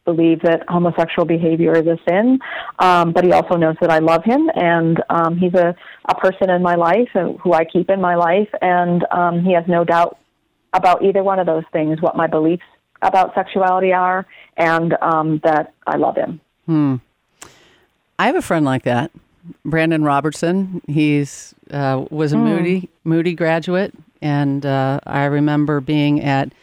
[0.03, 2.39] believe that homosexual behavior is a sin,
[2.79, 5.75] um, but he also knows that I love him, and um, he's a,
[6.07, 9.63] a person in my life who I keep in my life, and um, he has
[9.67, 10.19] no doubt
[10.73, 12.65] about either one of those things, what my beliefs
[13.01, 14.27] about sexuality are,
[14.57, 16.39] and um, that I love him.
[16.67, 16.95] Hmm.
[18.17, 19.11] I have a friend like that,
[19.63, 20.81] Brandan Robertson.
[20.87, 22.43] He's uh, was a mm.
[22.43, 26.53] Moody Moody graduate, and uh, I remember being at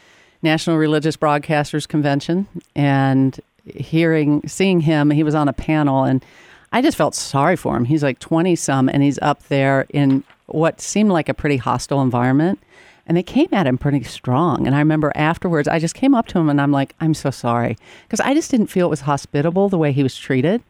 [0.42, 5.10] National Religious Broadcasters Convention and hearing, seeing him.
[5.10, 6.24] He was on a panel, and
[6.72, 7.84] I just felt sorry for him.
[7.84, 12.00] He's like twenty some, and he's up there in what seemed like a pretty hostile
[12.02, 12.58] environment.
[13.04, 14.64] And they came at him pretty strong.
[14.64, 17.32] And I remember afterwards, I just came up to him and I'm like, I'm so
[17.32, 17.76] sorry.
[18.04, 20.62] Because I just didn't feel it was hospitable the way he was treated.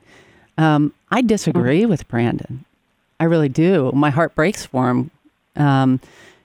[0.59, 2.65] Um, I disagree with Brandan.
[3.19, 3.93] I really do.
[3.93, 5.11] My heart breaks for him
[5.57, 6.01] um,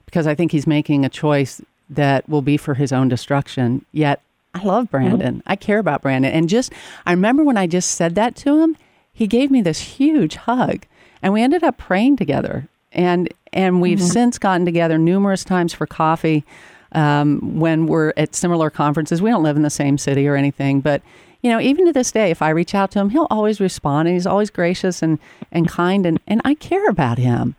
[0.06, 3.84] because I think he's making a choice that will be for his own destruction.
[3.92, 4.20] Yet
[4.54, 5.36] I love Brandan.
[5.36, 5.48] Mm-hmm.
[5.48, 6.32] I care about Brandan.
[6.32, 6.72] And just,
[7.06, 8.76] I remember when I just said that to him,
[9.12, 10.84] he gave me this huge hug
[11.22, 12.68] and we ended up praying together.
[12.92, 14.06] And, and we've mm-hmm.
[14.06, 16.44] since gotten together numerous times for coffee
[16.92, 19.20] um, when we're at similar conferences.
[19.20, 21.02] We don't live in the same city or anything, but
[21.42, 24.08] you know, even to this day, if I reach out to him, he'll always respond
[24.08, 25.18] and he's always gracious and,
[25.52, 27.54] and kind and, and I care about him.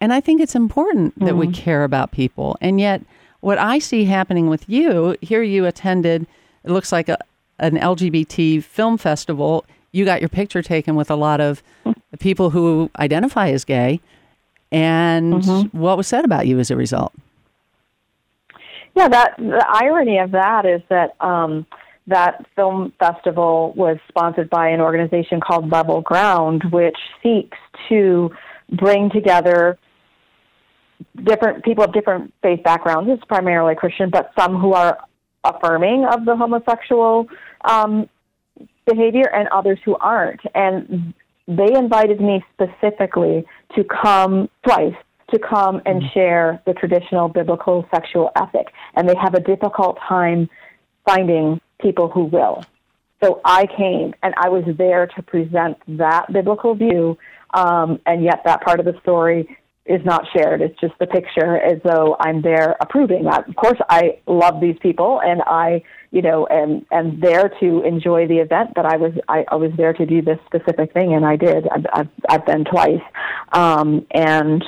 [0.00, 1.38] And I think it's important that mm-hmm.
[1.38, 2.56] we care about people.
[2.60, 3.02] And yet,
[3.40, 6.26] what I see happening with you, here you attended,
[6.64, 7.18] it looks like a,
[7.58, 9.64] an LGBT film festival.
[9.92, 11.62] You got your picture taken with a lot of
[12.20, 14.00] people who identify as gay.
[14.70, 15.78] And mm-hmm.
[15.78, 17.12] what was said about you as a result?
[18.94, 21.66] Yeah, that the irony of that is that um,
[22.06, 27.56] that film festival was sponsored by an organization called Level Ground, which seeks
[27.88, 28.30] to
[28.70, 29.78] bring together
[31.22, 33.10] different people of different faith backgrounds.
[33.10, 34.98] It's primarily Christian, but some who are
[35.44, 37.26] affirming of the homosexual
[37.64, 38.08] um,
[38.86, 40.40] behavior and others who aren't.
[40.54, 41.14] And
[41.46, 43.44] they invited me specifically
[43.76, 44.94] to come twice
[45.30, 46.12] to come and mm-hmm.
[46.12, 48.66] share the traditional biblical sexual ethic.
[48.94, 50.48] And they have a difficult time
[51.06, 52.64] finding people who will.
[53.22, 57.16] So I came and I was there to present that biblical view,
[57.52, 60.62] um, and yet that part of the story is not shared.
[60.62, 63.46] It's just the picture as though I'm there approving that.
[63.46, 68.26] Of course, I love these people and I, you know, am, am there to enjoy
[68.26, 71.26] the event, but I was, I, I was there to do this specific thing and
[71.26, 71.68] I did.
[71.68, 73.02] I've, I've, I've been twice.
[73.52, 74.64] Um, and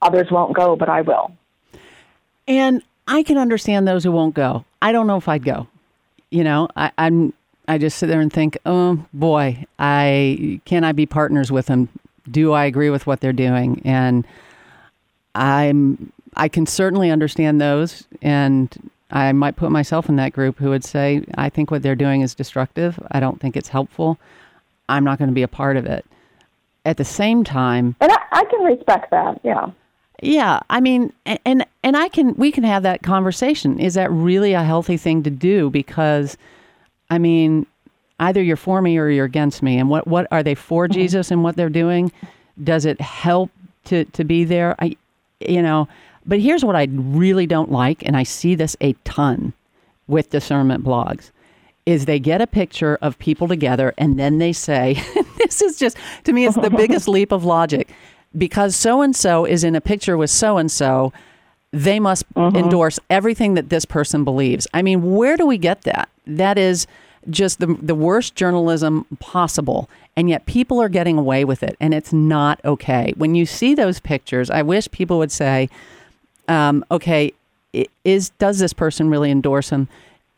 [0.00, 1.32] others won't go, but I will.
[2.46, 4.64] And I can understand those who won't go.
[4.80, 5.66] I don't know if I'd go.
[6.30, 7.32] You know, I, I'm,
[7.68, 11.88] I just sit there and think, oh boy, I can I be partners with them
[12.30, 13.82] do I agree with what they're doing?
[13.84, 14.26] And
[15.34, 20.68] I'm I can certainly understand those, and I might put myself in that group who
[20.70, 22.98] would say, I think what they're doing is destructive.
[23.10, 24.18] I don't think it's helpful.
[24.88, 26.04] I'm not going to be a part of it.
[26.84, 29.40] At the same time, and I, I can respect that.
[29.42, 29.70] Yeah.
[30.22, 33.78] Yeah, I mean, and and I can we can have that conversation.
[33.78, 35.68] Is that really a healthy thing to do?
[35.68, 36.38] Because,
[37.10, 37.66] I mean,
[38.20, 39.78] either you're for me or you're against me.
[39.78, 40.94] And what, what are they for mm-hmm.
[40.94, 42.12] Jesus and what they're doing?
[42.62, 43.50] Does it help
[43.84, 44.74] to, to be there?
[44.78, 44.96] I,
[45.40, 45.88] you know,
[46.24, 49.52] but here's what I really don't like, and I see this a ton
[50.08, 51.30] with discernment blogs,
[51.84, 55.00] is they get a picture of people together and then they say,
[55.38, 57.90] this is just, to me, it's the biggest leap of logic.
[58.36, 61.12] Because so and so is in a picture with so and so,
[61.72, 62.56] they must mm-hmm.
[62.56, 64.66] endorse everything that this person believes.
[64.72, 66.08] I mean, where do we get that?
[66.26, 66.86] That is,
[67.30, 69.88] just the, the worst journalism possible.
[70.16, 71.76] And yet people are getting away with it.
[71.80, 73.12] And it's not okay.
[73.16, 75.68] When you see those pictures, I wish people would say,
[76.48, 77.32] um, okay,
[78.04, 79.88] is does this person really endorse them?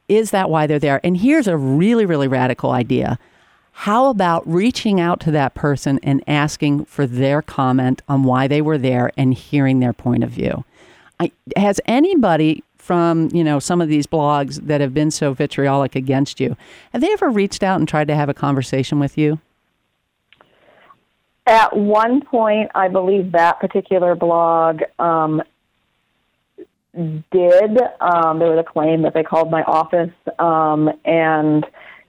[0.09, 1.01] Is that why they're there?
[1.05, 3.19] And here's a really, really radical idea.
[3.83, 8.61] How about reaching out to that person and asking for their comment on why they
[8.61, 10.65] were there and hearing their point of view?
[11.21, 15.95] I, has anybody from you know some of these blogs that have been so vitriolic
[15.95, 16.57] against you
[16.93, 19.39] have they ever reached out and tried to have a conversation with you
[21.47, 25.43] at one point i believe that particular blog um,
[26.95, 31.67] did um, there was a claim that they called my office um, and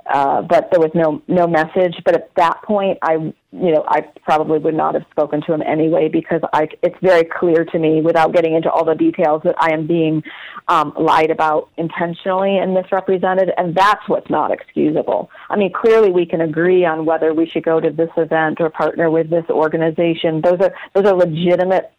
[0.09, 1.95] uh, but there was no no message.
[2.03, 5.61] But at that point, I you know I probably would not have spoken to him
[5.61, 9.55] anyway because I it's very clear to me without getting into all the details that
[9.59, 10.23] I am being
[10.67, 15.29] um, lied about intentionally and misrepresented, and that's what's not excusable.
[15.49, 18.69] I mean, clearly we can agree on whether we should go to this event or
[18.69, 20.41] partner with this organization.
[20.41, 21.91] Those are those are legitimate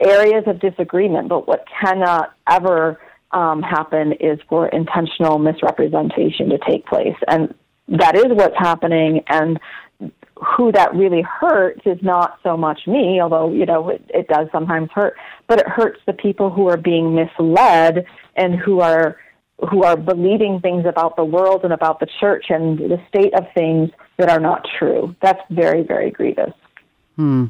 [0.00, 2.98] areas of disagreement, but what cannot ever
[3.32, 7.16] um, happen is for intentional misrepresentation to take place.
[7.26, 7.54] And
[7.88, 9.22] that is what's happening.
[9.28, 9.58] And
[10.56, 14.48] who that really hurts is not so much me, although, you know, it, it does
[14.52, 19.16] sometimes hurt, but it hurts the people who are being misled and who are
[19.70, 23.44] who are believing things about the world and about the church and the state of
[23.54, 25.16] things that are not true.
[25.20, 26.52] That's very, very grievous.
[27.16, 27.46] Hmm.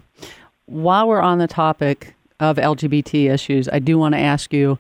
[0.65, 4.79] While we're on the topic of LGBT issues, I do want to ask you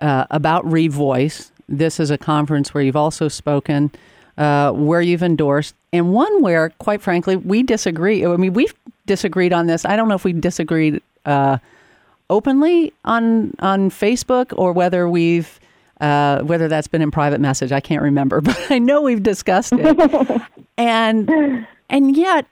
[0.00, 1.50] uh, about Revoice.
[1.68, 3.90] This is a conference where you've also spoken,
[4.36, 8.24] uh, where you've endorsed, and one where, quite frankly, we disagree.
[8.24, 8.74] I mean, we've
[9.06, 9.84] disagreed on this.
[9.84, 11.58] I don't know if we disagreed uh,
[12.30, 15.58] openly on on Facebook or whether we've
[16.00, 17.72] uh, whether that's been in private message.
[17.72, 20.42] I can't remember, but I know we've discussed it,
[20.78, 22.46] and and yet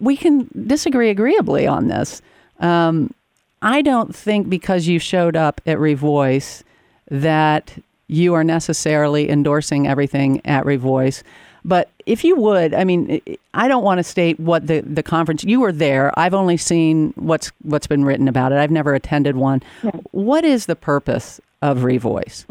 [0.00, 2.22] we can disagree agreeably on this.
[2.60, 3.12] Um,
[3.62, 6.62] I don't think because you showed up at Revoice
[7.10, 11.22] that you are necessarily endorsing everything at Revoice.
[11.64, 13.20] But if you would, I mean,
[13.54, 16.12] I don't want to state what the, the conference you were there.
[16.18, 18.58] I've only seen what's what's been written about it.
[18.58, 19.62] I've never attended one.
[19.84, 19.92] Yeah.
[20.10, 22.44] What is the purpose of Revoice?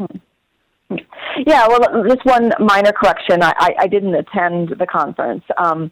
[1.46, 3.42] Yeah, well, just one minor correction.
[3.42, 5.44] I, I, I didn't attend the conference.
[5.56, 5.90] Um,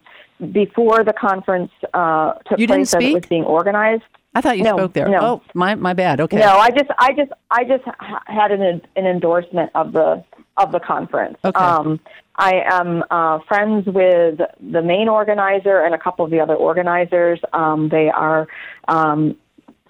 [0.51, 4.03] before the conference uh, took place, as it was being organized,
[4.33, 5.09] I thought you no, spoke there.
[5.09, 5.19] No.
[5.21, 6.21] Oh, my my bad.
[6.21, 6.37] Okay.
[6.37, 7.83] No, I just I just I just
[8.27, 10.23] had an an endorsement of the
[10.57, 11.37] of the conference.
[11.43, 11.59] Okay.
[11.59, 11.99] Um,
[12.35, 17.39] I am uh, friends with the main organizer and a couple of the other organizers.
[17.53, 18.47] Um, they are
[18.87, 19.35] um,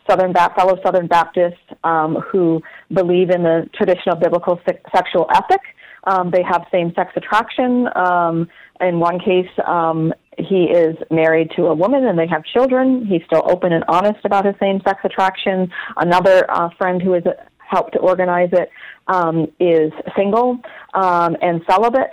[0.09, 5.61] Southern ba- fellow Southern Baptists um, who believe in the traditional biblical se- sexual ethic.
[6.05, 7.87] Um, they have same-sex attraction.
[7.95, 13.05] Um, in one case, um, he is married to a woman and they have children.
[13.05, 15.71] He's still open and honest about his same sex attraction.
[15.97, 17.23] Another uh, friend who has
[17.57, 18.69] helped to organize it
[19.07, 20.59] um, is single
[20.93, 22.11] um, and celibate.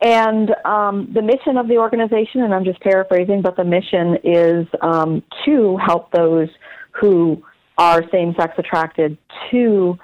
[0.00, 4.66] And um, the mission of the organization, and I'm just paraphrasing, but the mission is
[4.82, 6.48] um, to help those
[6.92, 7.42] who
[7.78, 9.16] are same sex attracted
[9.50, 9.98] to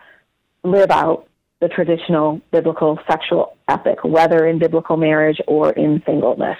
[0.64, 1.28] live out
[1.61, 6.57] the traditional biblical sexual ethic, whether in biblical marriage or in singleness.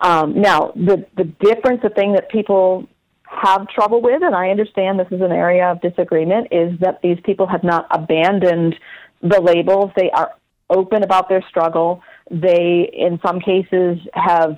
[0.00, 2.88] Um, now, the the difference, the thing that people
[3.24, 7.18] have trouble with, and I understand this is an area of disagreement, is that these
[7.24, 8.74] people have not abandoned
[9.22, 9.90] the labels.
[9.96, 10.32] They are
[10.70, 12.02] open about their struggle.
[12.30, 14.56] They, in some cases, have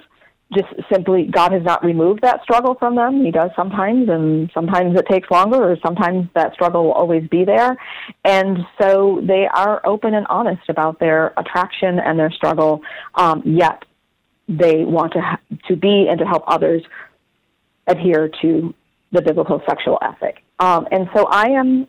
[0.53, 3.25] just simply God has not removed that struggle from them.
[3.25, 7.45] He does sometimes, and sometimes it takes longer, or sometimes that struggle will always be
[7.45, 7.77] there.
[8.25, 12.83] And so they are open and honest about their attraction and their struggle.
[13.15, 13.85] Um, yet
[14.49, 16.83] they want to ha- to be and to help others
[17.87, 18.75] adhere to
[19.13, 20.43] the biblical sexual ethic.
[20.59, 21.87] Um, and so I am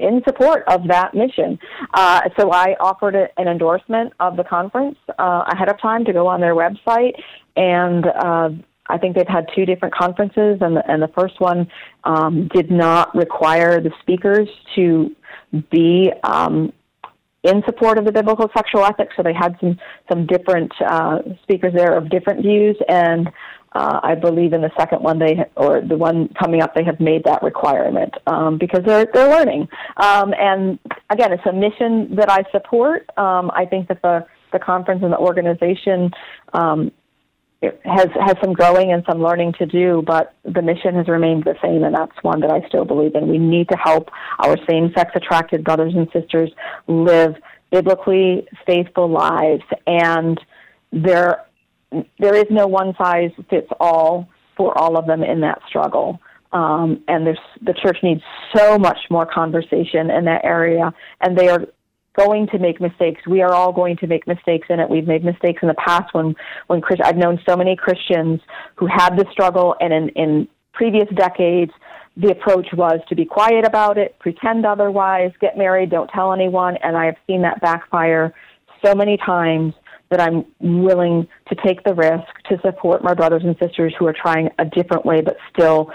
[0.00, 1.58] in support of that mission.
[1.94, 6.12] Uh, so I offered a, an endorsement of the conference uh, ahead of time to
[6.12, 7.14] go on their website,
[7.56, 8.50] and uh,
[8.88, 11.68] I think they've had two different conferences, and the, and the first one
[12.04, 15.14] um, did not require the speakers to
[15.70, 16.72] be um,
[17.42, 19.14] in support of the biblical sexual ethics.
[19.16, 19.78] So they had some
[20.10, 23.30] some different uh, speakers there of different views, and
[23.72, 26.98] uh, I believe in the second one they or the one coming up they have
[26.98, 29.68] made that requirement um, because they're they're learning.
[29.96, 30.78] Um, and
[31.10, 33.08] again, it's a mission that I support.
[33.16, 36.10] Um, I think that the the conference and the organization
[36.52, 36.90] um,
[37.62, 41.54] has has some growing and some learning to do, but the mission has remained the
[41.62, 43.28] same, and that's one that I still believe in.
[43.28, 44.10] We need to help
[44.40, 46.50] our same sex attracted brothers and sisters
[46.88, 47.36] live
[47.70, 50.40] biblically faithful lives, and
[50.92, 51.44] there
[52.18, 56.20] there is no one size fits all for all of them in that struggle.
[56.52, 58.22] Um, and there's, the church needs
[58.54, 61.64] so much more conversation in that area, and they are
[62.16, 63.22] going to make mistakes.
[63.26, 64.90] We are all going to make mistakes in it.
[64.90, 66.34] We've made mistakes in the past when
[66.66, 68.40] when Chris, I've known so many Christians
[68.74, 71.70] who had this struggle, and in, in previous decades,
[72.16, 76.76] the approach was to be quiet about it, pretend otherwise, get married, don't tell anyone,
[76.82, 78.34] and I have seen that backfire
[78.84, 79.74] so many times
[80.10, 84.12] that I'm willing to take the risk to support my brothers and sisters who are
[84.12, 85.92] trying a different way but still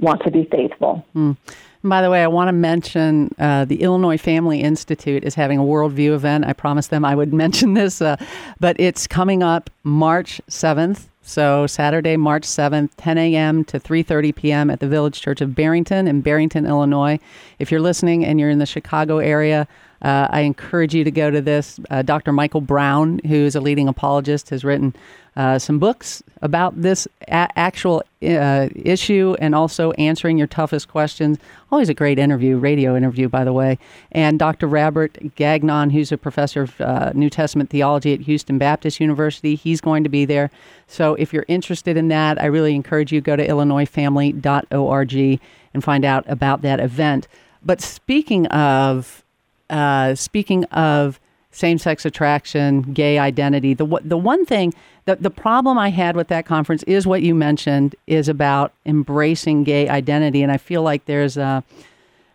[0.00, 1.04] want to be faithful.
[1.14, 1.36] Mm.
[1.84, 5.62] by the way, I want to mention uh, the Illinois Family Institute is having a
[5.62, 6.46] worldview event.
[6.46, 8.16] I promised them I would mention this, uh,
[8.58, 11.08] but it's coming up March 7th.
[11.28, 13.62] So Saturday, March 7th, 10 a.m.
[13.66, 14.70] to 3:30 p.m.
[14.70, 17.18] at the Village Church of Barrington in Barrington, Illinois.
[17.58, 19.68] If you're listening and you're in the Chicago area,
[20.00, 21.78] uh, I encourage you to go to this.
[21.90, 22.32] Uh, Dr.
[22.32, 24.96] Michael Brown, who is a leading apologist, has written
[25.38, 31.38] uh, some books about this a- actual uh, issue and also answering your toughest questions.
[31.70, 33.78] Always a great interview, radio interview, by the way.
[34.10, 34.66] And Dr.
[34.66, 39.80] Robert Gagnon, who's a professor of uh, New Testament theology at Houston Baptist University, he's
[39.80, 40.50] going to be there.
[40.88, 45.40] So if you're interested in that, I really encourage you go to illinoisfamily.org
[45.72, 47.28] and find out about that event.
[47.64, 49.22] But speaking of
[49.70, 51.20] uh, speaking of
[51.50, 54.72] same-sex attraction, gay identity, the the one thing
[55.08, 59.64] the the problem I had with that conference is what you mentioned is about embracing
[59.64, 61.64] gay identity, and I feel like there's a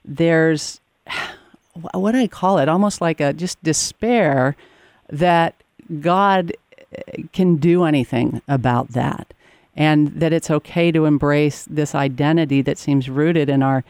[0.04, 0.82] there's
[1.94, 2.68] what do I call it?
[2.68, 4.56] Almost like a just despair
[5.10, 5.54] that
[6.00, 6.54] God
[6.96, 9.36] eh, can do anything about that,
[9.76, 13.84] and that it's okay to embrace this identity that seems rooted in our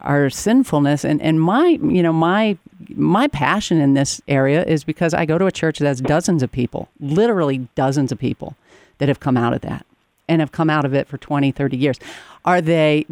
[0.00, 1.04] our sinfulness.
[1.04, 2.56] And and my you know my
[2.94, 6.42] my passion in this area is because I go to a church that has dozens
[6.42, 8.56] of people literally dozens of people
[8.98, 9.84] that have come out of that
[10.28, 11.98] and have come out of it for 20 30 years.
[12.44, 13.06] Are they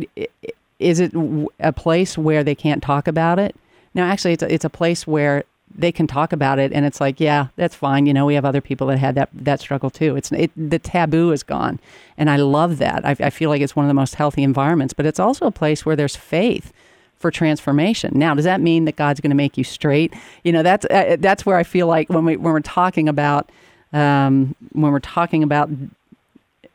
[0.78, 1.12] is it
[1.58, 3.56] a place where they can't talk about it?
[3.94, 5.44] No actually it's a, it's a place where
[5.78, 8.44] they can talk about it and it's like yeah that's fine you know we have
[8.44, 11.78] other people that had that that struggle too it's it, the taboo is gone
[12.16, 14.94] and i love that I, I feel like it's one of the most healthy environments
[14.94, 16.72] but it's also a place where there's faith
[17.18, 18.12] for transformation.
[18.14, 20.12] Now, does that mean that God's going to make you straight?
[20.44, 23.50] You know, that's uh, that's where I feel like when we when we're talking about
[23.92, 25.70] um, when we're talking about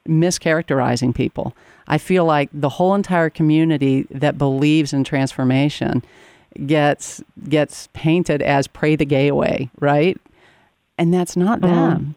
[0.08, 1.56] mischaracterizing people,
[1.88, 6.04] I feel like the whole entire community that believes in transformation
[6.66, 10.18] gets gets painted as pray the gay away, right?
[10.98, 11.74] And that's not mm-hmm.
[11.74, 12.16] them.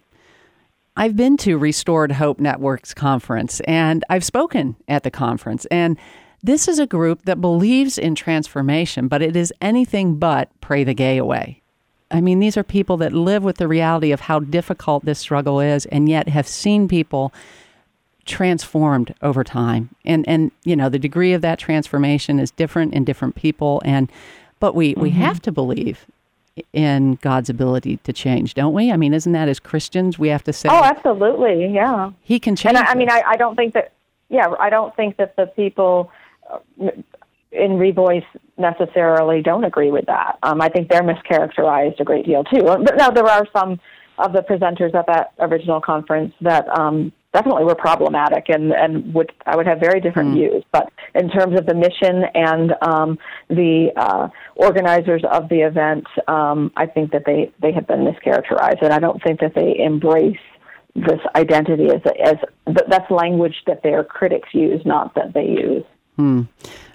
[0.97, 5.99] I've been to Restored Hope Network's conference and I've spoken at the conference and
[6.43, 10.93] this is a group that believes in transformation, but it is anything but pray the
[10.93, 11.63] gay away.
[12.11, 15.59] I mean, these are people that live with the reality of how difficult this struggle
[15.59, 17.33] is and yet have seen people
[18.25, 19.95] transformed over time.
[20.05, 24.11] And and you know, the degree of that transformation is different in different people and
[24.61, 25.03] but we mm-hmm.
[25.03, 26.07] we have to believe
[26.73, 28.93] in God's ability to change, don't we?
[28.93, 31.67] I mean, isn't that as Christians we have to say Oh, absolutely.
[31.73, 32.13] Yeah.
[32.23, 32.77] He can change.
[32.77, 33.93] And I, I mean, I, I don't think that
[34.29, 36.11] yeah, I don't think that the people
[37.55, 38.25] in Revoice
[38.59, 40.39] necessarily don't agree with that.
[40.43, 42.63] Um, I think they're mischaracterized a great deal too.
[42.63, 43.81] But now there are some
[44.19, 49.33] of the presenters at that original conference that um, definitely were problematic and, and would
[49.45, 50.35] I would have very different mm.
[50.35, 50.65] views.
[50.73, 53.19] But in terms of the mission and um,
[53.49, 58.83] the uh, organizers of the event, um, I think that they, they have been mischaracterized,
[58.83, 60.39] and I don't think that they embrace
[60.95, 62.37] this identity as as
[62.89, 65.85] that's language that their critics use, not that they use.
[66.17, 66.43] Hmm.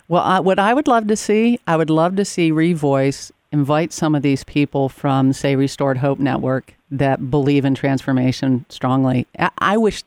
[0.07, 3.91] Well, I, what I would love to see, I would love to see Revoice invite
[3.91, 9.27] some of these people from, say, Restored Hope Network that believe in transformation strongly.
[9.59, 10.03] I, wish,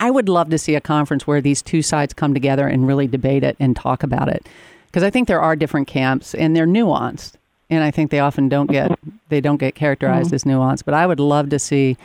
[0.00, 3.06] I would love to see a conference where these two sides come together and really
[3.06, 4.46] debate it and talk about it,
[4.86, 7.34] because I think there are different camps and they're nuanced,
[7.70, 10.34] and I think they often don't get they don't get characterized mm-hmm.
[10.34, 10.84] as nuanced.
[10.84, 11.96] But I would love to see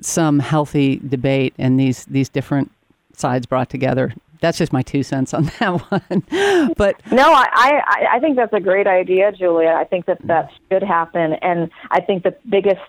[0.00, 2.70] some healthy debate and these these different
[3.14, 6.74] sides brought together that's just my two cents on that one.
[6.76, 9.68] but no, I, I I think that's a great idea, Julie.
[9.68, 12.80] I think that that should happen, and I think the biggest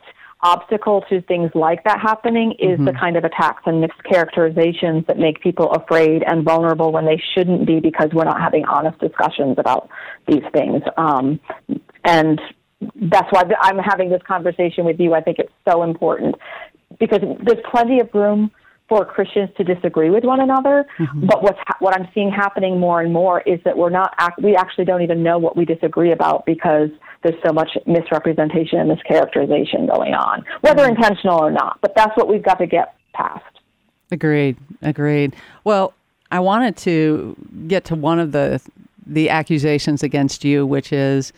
[0.42, 2.86] obstacle to things like that happening is mm-hmm.
[2.86, 7.66] the kind of attacks and mischaracterizations that make people afraid and vulnerable when they shouldn't
[7.66, 9.90] be because we're not having honest discussions about
[10.28, 10.84] these things.
[10.96, 11.40] Um,
[12.04, 12.40] and
[12.96, 15.16] that's why I'm having this conversation with you.
[15.16, 16.36] I think it's so important
[17.00, 18.52] because there's plenty of room
[18.90, 20.86] for Christians to disagree with one another.
[20.98, 21.26] Mm-hmm.
[21.28, 24.42] But what's ha- what I'm seeing happening more and more is that we're not act-
[24.42, 26.90] we actually don't even know what we disagree about because
[27.24, 30.96] there's so much misrepresentation and mischaracterization going on, whether mm-hmm.
[30.96, 31.80] intentional or not.
[31.82, 33.44] But that's what we've got to get past.
[34.12, 34.56] Agreed.
[34.82, 35.36] Agreed.
[35.64, 35.94] Well,
[36.32, 37.36] I wanted to
[37.68, 38.62] get to one of the
[39.06, 41.34] the accusations against you, which is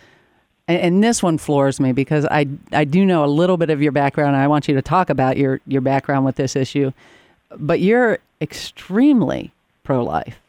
[0.67, 3.91] and, this one floors me because I I do know a little bit of your
[3.91, 4.35] background.
[4.35, 6.91] And I want you to talk about your your background with this issue
[7.57, 9.51] but you're extremely
[9.83, 10.39] pro-life,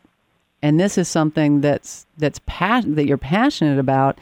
[0.62, 4.18] and this is something that's that's that you're passionate about,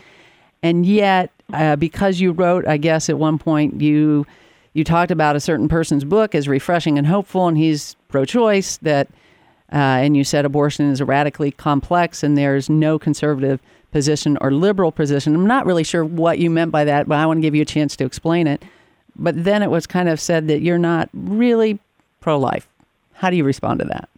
[0.62, 4.26] and yet uh, because you wrote, I guess at one point you
[4.74, 8.76] you talked about a certain person's book as refreshing and hopeful, and he's pro-choice.
[8.78, 9.08] That
[9.72, 13.60] uh, and you said abortion is radically complex, and there's no conservative
[13.90, 15.34] position or liberal position.
[15.34, 17.62] I'm not really sure what you meant by that, but I want to give you
[17.62, 18.62] a chance to explain it.
[19.16, 21.80] But then it was kind of said that you're not really
[22.20, 22.68] pro life.
[23.14, 24.08] How do you respond to that?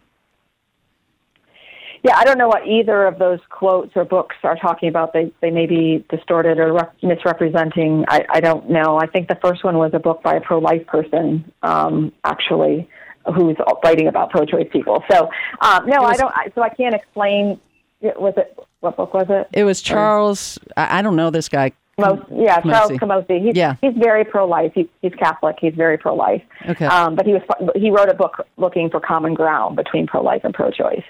[2.03, 5.13] Yeah, I don't know what either of those quotes or books are talking about.
[5.13, 8.05] They they may be distorted or re- misrepresenting.
[8.07, 8.97] I, I don't know.
[8.97, 12.89] I think the first one was a book by a pro life person, um, actually,
[13.35, 15.03] who's writing about pro choice people.
[15.11, 15.29] So
[15.61, 16.33] um, no, was, I don't.
[16.35, 17.59] I, so I can't explain.
[18.01, 19.47] Was it what book was it?
[19.53, 20.57] It was Charles.
[20.75, 21.71] Or, I don't know this guy.
[21.97, 23.41] Yeah, Charles Camosy.
[23.43, 23.75] He's, yeah.
[23.81, 24.71] he's very pro-life.
[24.73, 25.57] He's, he's Catholic.
[25.59, 26.41] He's very pro-life.
[26.67, 26.85] Okay.
[26.85, 27.41] Um, but he was
[27.75, 31.03] he wrote a book looking for common ground between pro-life and pro-choice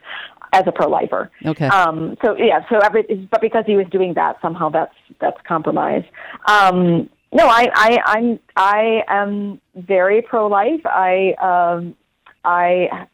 [0.53, 1.32] as a pro-lifer.
[1.45, 1.67] Okay.
[1.67, 6.03] Um, so yeah, so every but because he was doing that, somehow that's that's compromise.
[6.47, 10.82] Um, no, I I I'm I am very pro-life.
[10.86, 11.95] I um,
[12.43, 13.07] I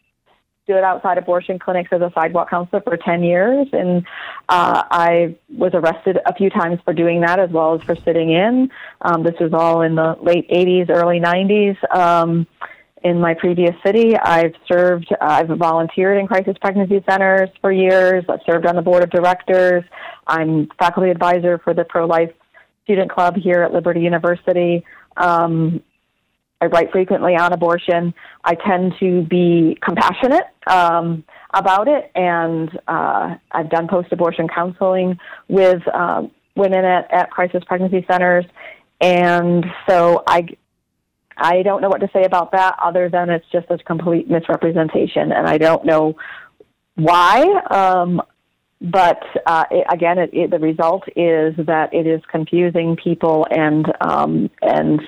[0.67, 4.05] stood outside abortion clinics as a sidewalk counselor for 10 years, and
[4.49, 8.31] uh, I was arrested a few times for doing that as well as for sitting
[8.31, 8.69] in.
[9.01, 11.77] Um, this was all in the late 80s, early 90s.
[11.95, 12.45] Um,
[13.03, 18.25] in my previous city, I've served, uh, I've volunteered in crisis pregnancy centers for years.
[18.27, 19.85] I've served on the board of directors.
[20.25, 22.31] I'm faculty advisor for the pro life
[22.83, 24.83] student club here at Liberty University.
[25.15, 25.81] Um,
[26.59, 28.13] I write frequently on abortion.
[28.43, 35.81] I tend to be compassionate um, about it, and uh, I've done post-abortion counseling with
[35.93, 36.23] uh,
[36.55, 38.45] women at, at crisis pregnancy centers,
[38.99, 40.47] and so I
[41.39, 45.31] I don't know what to say about that other than it's just a complete misrepresentation,
[45.31, 46.15] and I don't know
[46.95, 47.43] why.
[47.69, 48.21] Um,
[48.81, 53.85] but uh, it, again, it, it, the result is that it is confusing people and
[54.01, 55.01] um, and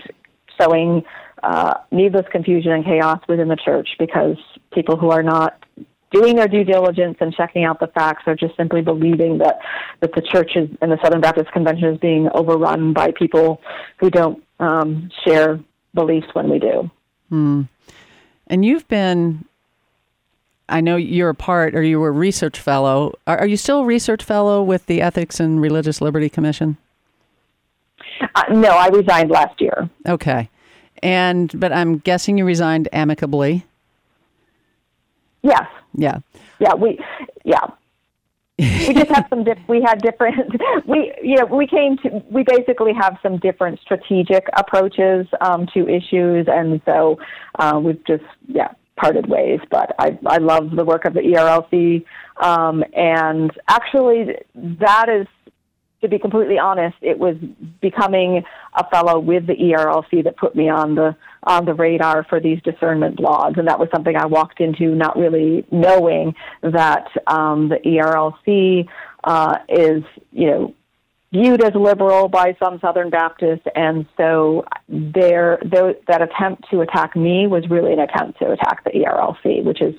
[0.59, 1.03] sowing
[1.43, 4.37] uh, needless confusion and chaos within the church because
[4.73, 5.63] people who are not
[6.11, 9.59] doing their due diligence and checking out the facts are just simply believing that,
[9.99, 13.61] that the church is, and the Southern Baptist Convention is being overrun by people
[13.99, 15.59] who don't um, share
[15.93, 16.89] beliefs when we do.
[17.29, 17.63] Hmm.
[18.47, 19.45] And you've been,
[20.67, 23.13] I know you're a part, or you were a research fellow.
[23.27, 26.77] Are, are you still a research fellow with the Ethics and Religious Liberty Commission?
[28.35, 29.89] Uh, no, I resigned last year.
[30.07, 30.49] Okay.
[31.01, 33.65] And but I'm guessing you resigned amicably.
[35.41, 35.67] Yes.
[35.95, 36.19] Yeah.
[36.59, 36.73] Yeah.
[36.75, 36.99] We.
[37.43, 37.65] Yeah.
[38.59, 39.43] we just have some.
[39.43, 40.51] Dif- we had different.
[40.85, 42.21] We you know we came to.
[42.29, 47.19] We basically have some different strategic approaches um, to issues, and so
[47.57, 49.61] uh, we've just yeah parted ways.
[49.71, 52.03] But I I love the work of the ERLC,
[52.43, 55.27] um, and actually that is
[56.01, 57.35] to be completely honest, it was
[57.81, 58.43] becoming
[58.73, 62.61] a fellow with the ERLC that put me on the on the radar for these
[62.63, 67.77] discernment blogs, and that was something I walked into not really knowing that um, the
[67.77, 68.87] ERLC
[69.23, 70.75] uh, is, you know,
[71.31, 75.59] viewed as liberal by some Southern Baptists, and so their,
[76.07, 79.95] that attempt to attack me was really an attempt to attack the ERLC, which is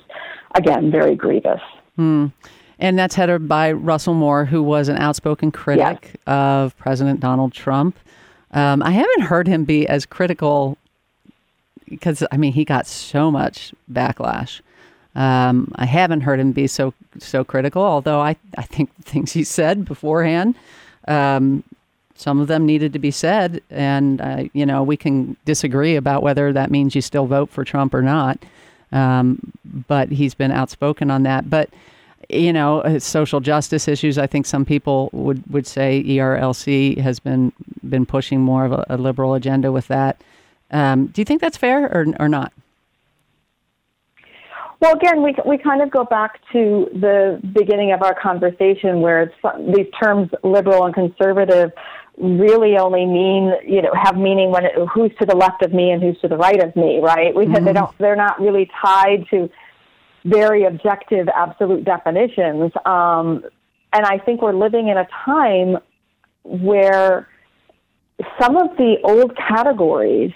[0.55, 1.61] again very grievous.
[1.95, 2.27] Hmm.
[2.81, 6.15] And that's headed by Russell Moore, who was an outspoken critic yes.
[6.25, 7.95] of President Donald Trump.
[8.51, 10.77] Um, I haven't heard him be as critical
[11.87, 14.61] because, I mean, he got so much backlash.
[15.13, 19.43] Um, I haven't heard him be so so critical, although I, I think things he
[19.43, 20.55] said beforehand,
[21.07, 21.63] um,
[22.15, 23.61] some of them needed to be said.
[23.69, 27.63] And, uh, you know, we can disagree about whether that means you still vote for
[27.63, 28.39] Trump or not.
[28.91, 29.53] Um,
[29.87, 31.49] but he's been outspoken on that.
[31.49, 31.69] But
[32.31, 34.17] you know, uh, social justice issues.
[34.17, 37.53] I think some people would, would say ERLC has been
[37.87, 40.21] been pushing more of a, a liberal agenda with that.
[40.71, 42.53] Um, do you think that's fair or or not?
[44.81, 49.31] Well, again, we we kind of go back to the beginning of our conversation, where
[49.75, 51.71] these terms liberal and conservative
[52.17, 55.91] really only mean you know have meaning when it, who's to the left of me
[55.91, 57.35] and who's to the right of me, right?
[57.35, 57.63] We mm-hmm.
[57.63, 59.49] they don't they're not really tied to
[60.23, 62.71] very objective, absolute definitions.
[62.85, 63.43] Um,
[63.93, 65.77] and I think we're living in a time
[66.43, 67.27] where
[68.39, 70.31] some of the old categories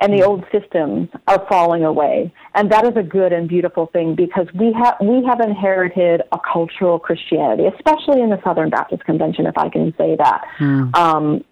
[0.00, 2.32] and the old systems are falling away.
[2.54, 6.38] And that is a good and beautiful thing because we have we have inherited a
[6.52, 10.44] cultural Christianity, especially in the Southern Baptist Convention, if I can say that.
[10.58, 10.94] Mm.
[10.94, 11.44] Um,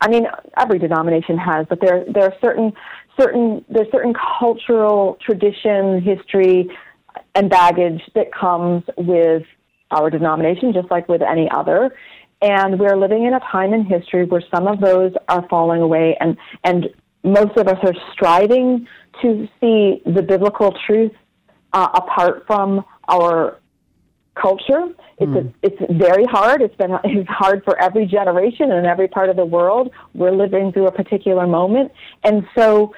[0.00, 0.26] I mean,
[0.58, 2.72] every denomination has, but there there are certain
[3.18, 6.68] certain there's certain cultural tradition, history,
[7.34, 9.44] and baggage that comes with
[9.90, 11.94] our denomination, just like with any other.
[12.40, 16.16] And we're living in a time in history where some of those are falling away,
[16.20, 16.88] and, and
[17.22, 18.86] most of us are striving
[19.20, 21.12] to see the biblical truth
[21.72, 23.58] uh, apart from our
[24.34, 24.88] culture.
[25.18, 25.48] It's mm.
[25.48, 26.62] a, it's very hard.
[26.62, 29.92] It's been it's hard for every generation and every part of the world.
[30.14, 31.92] We're living through a particular moment,
[32.24, 32.94] and so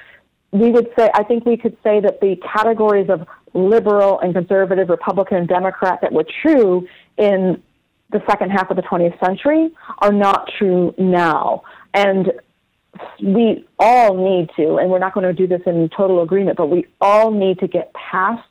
[0.51, 4.89] we would say I think we could say that the categories of liberal and conservative,
[4.89, 6.87] Republican and Democrat that were true
[7.17, 7.61] in
[8.11, 11.63] the second half of the 20th century are not true now.
[11.93, 12.31] And
[13.21, 16.69] we all need to, and we're not going to do this in total agreement, but
[16.69, 18.47] we all need to get past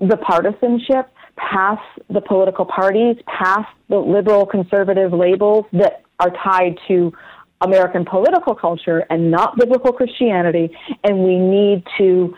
[0.00, 7.12] the partisanship, past the political parties, past the liberal conservative labels that are tied to
[7.60, 10.70] American political culture and not biblical Christianity,
[11.04, 12.34] and we need to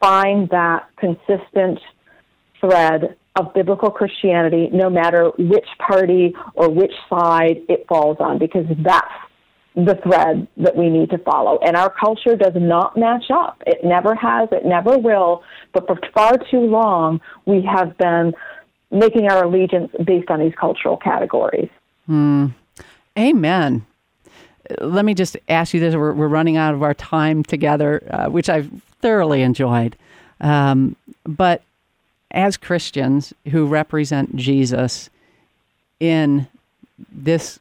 [0.00, 1.78] find that consistent
[2.60, 8.66] thread of biblical Christianity, no matter which party or which side it falls on, because
[8.84, 9.14] that's
[9.76, 11.58] the thread that we need to follow.
[11.64, 13.62] And our culture does not match up.
[13.64, 15.44] It never has, it never will.
[15.72, 18.32] But for far too long, we have been
[18.90, 21.68] making our allegiance based on these cultural categories.
[22.08, 22.54] Mm.
[23.16, 23.86] Amen.
[24.80, 25.94] Let me just ask you this.
[25.94, 29.96] We're, we're running out of our time together, uh, which I've thoroughly enjoyed.
[30.40, 31.62] Um, but
[32.30, 35.10] as Christians who represent Jesus
[36.00, 36.46] in
[37.10, 37.58] this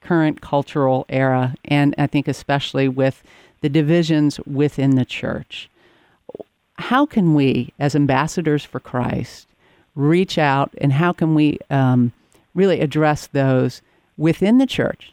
[0.00, 3.22] current cultural era, and I think especially with
[3.60, 5.68] the divisions within the church,
[6.78, 9.46] how can we, as ambassadors for Christ,
[9.94, 12.12] reach out and how can we um,
[12.54, 13.82] really address those
[14.16, 15.12] within the church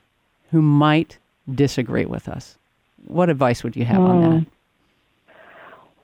[0.51, 1.17] who might
[1.53, 2.57] disagree with us?
[3.07, 4.09] What advice would you have mm.
[4.09, 4.45] on that?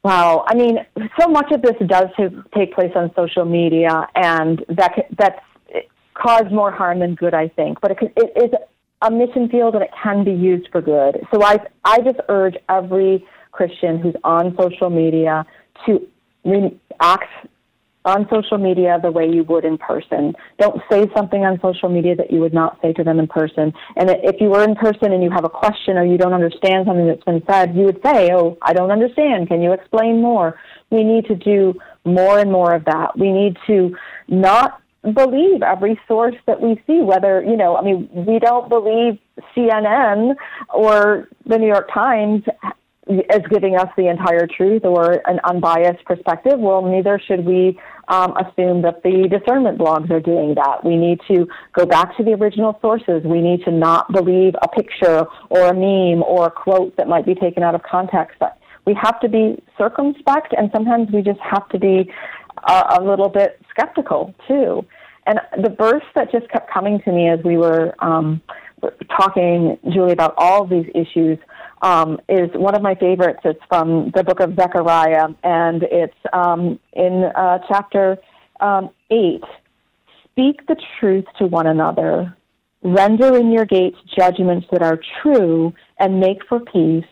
[0.04, 0.80] Wow, I mean,
[1.20, 2.08] so much of this does
[2.56, 5.40] take place on social media, and that that's
[6.14, 7.82] caused more harm than good, I think.
[7.82, 8.52] But it, it is
[9.02, 11.26] a mission field, and it can be used for good.
[11.34, 15.46] So I I just urge every Christian who's on social media
[15.86, 16.08] to
[16.46, 17.30] re- act
[18.06, 20.34] on social media the way you would in person.
[20.58, 23.74] Don't say something on social media that you would not say to them in person.
[23.98, 26.86] And if you were in person and you have a question or you don't understand
[26.88, 29.48] something that's been said, you would say, Oh, I don't understand.
[29.50, 30.60] Can you explain more?
[30.90, 31.76] We need to do
[32.06, 33.18] more and more of that.
[33.18, 33.96] We need to
[34.28, 34.82] not
[35.14, 39.18] believe every source that we see, whether, you know, I mean, we don't believe
[39.56, 40.36] CNN
[40.74, 42.44] or the New York Times
[43.30, 48.36] as giving us the entire truth or an unbiased perspective, well, neither should we um,
[48.38, 50.84] assume that the discernment blogs are doing that.
[50.84, 53.24] We need to go back to the original sources.
[53.24, 57.26] We need to not believe a picture or a meme or a quote that might
[57.26, 58.38] be taken out of context.
[58.40, 62.12] But we have to be circumspect, and sometimes we just have to be
[62.68, 64.86] a, a little bit skeptical too.
[65.26, 68.42] And the verse that just kept coming to me as we were um,
[69.16, 71.38] talking, Julie, about all these issues
[71.82, 73.40] um, is one of my favorites.
[73.44, 78.18] It's from the book of Zechariah, and it's um, in uh, chapter
[78.60, 79.42] um, 8.
[80.26, 82.36] Speak the truth to one another,
[82.84, 87.06] render in your gates judgments that are true, and make for peace.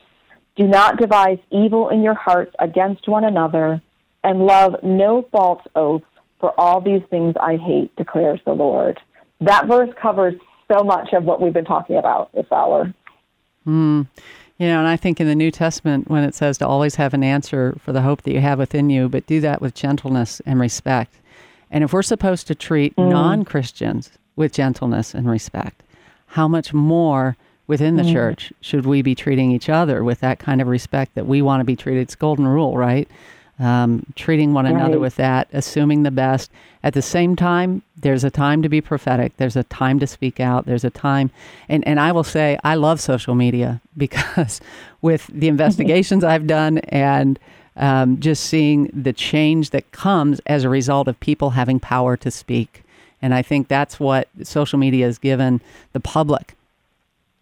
[0.56, 3.80] Do not devise evil in your hearts against one another,
[4.24, 6.02] and love no false oath,
[6.40, 9.00] for all these things I hate, declares the Lord.
[9.40, 10.34] That verse covers
[10.70, 12.92] so much of what we've been talking about this hour.
[13.66, 14.06] Mm.
[14.58, 17.14] You know, and I think in the New Testament, when it says to always have
[17.14, 20.40] an answer for the hope that you have within you, but do that with gentleness
[20.44, 21.14] and respect.
[21.70, 23.08] And if we're supposed to treat mm.
[23.08, 25.82] non Christians with gentleness and respect,
[26.26, 27.36] how much more
[27.68, 28.12] within the mm.
[28.12, 31.60] church should we be treating each other with that kind of respect that we want
[31.60, 32.00] to be treated?
[32.00, 33.08] It's golden rule, right?
[33.58, 34.74] Um, treating one right.
[34.74, 36.50] another with that, assuming the best.
[36.82, 39.36] At the same time, there's a time to be prophetic.
[39.36, 40.66] There's a time to speak out.
[40.66, 41.30] There's a time,
[41.68, 44.60] and, and I will say, I love social media because
[45.02, 47.38] with the investigations I've done and
[47.76, 52.30] um, just seeing the change that comes as a result of people having power to
[52.30, 52.82] speak.
[53.22, 55.60] And I think that's what social media has given
[55.92, 56.54] the public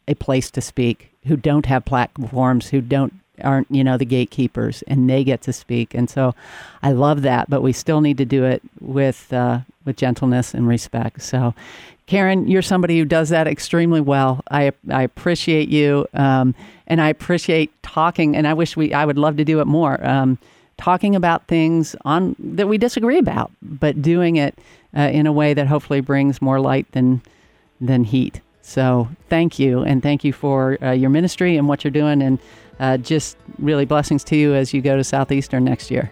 [0.09, 3.13] a place to speak who don't have platforms, who don't
[3.43, 5.95] aren't you know the gatekeepers and they get to speak.
[5.95, 6.35] And so
[6.83, 10.69] i love that but we still need to do it with uh, with gentleness and
[10.69, 11.23] respect.
[11.23, 11.55] So
[12.07, 14.43] karen you're somebody who does that extremely well.
[14.51, 16.55] I i appreciate you um,
[16.87, 20.05] and i appreciate talking and i wish we i would love to do it more.
[20.07, 20.39] Um,
[20.79, 24.59] talking about things on that we disagree about but doing it
[24.97, 27.23] uh, in a way that hopefully brings more light than
[27.81, 28.41] than heat.
[28.63, 32.39] So thank you and thank you for uh, your ministry and what you're doing and
[32.79, 36.11] uh, just really blessings to you as you go to Southeastern next year.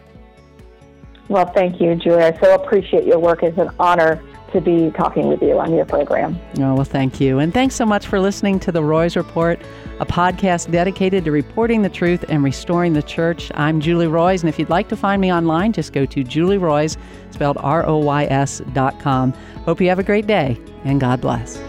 [1.27, 2.23] Well, thank you, Julie.
[2.23, 3.41] I so appreciate your work.
[3.41, 4.21] It's an honor
[4.53, 6.39] to be talking with you on your program.
[6.59, 7.39] Oh, well, thank you.
[7.39, 9.59] And thanks so much for listening to The Roys Report,
[9.99, 13.51] a podcast dedicated to reporting the truth and restoring the church.
[13.55, 16.59] I'm Julie Roys, and if you'd like to find me online, just go to Julie
[16.59, 16.95] Roys,
[17.31, 19.33] spelled R O Y S dot com.
[19.65, 21.59] Hope you have a great day, and God bless.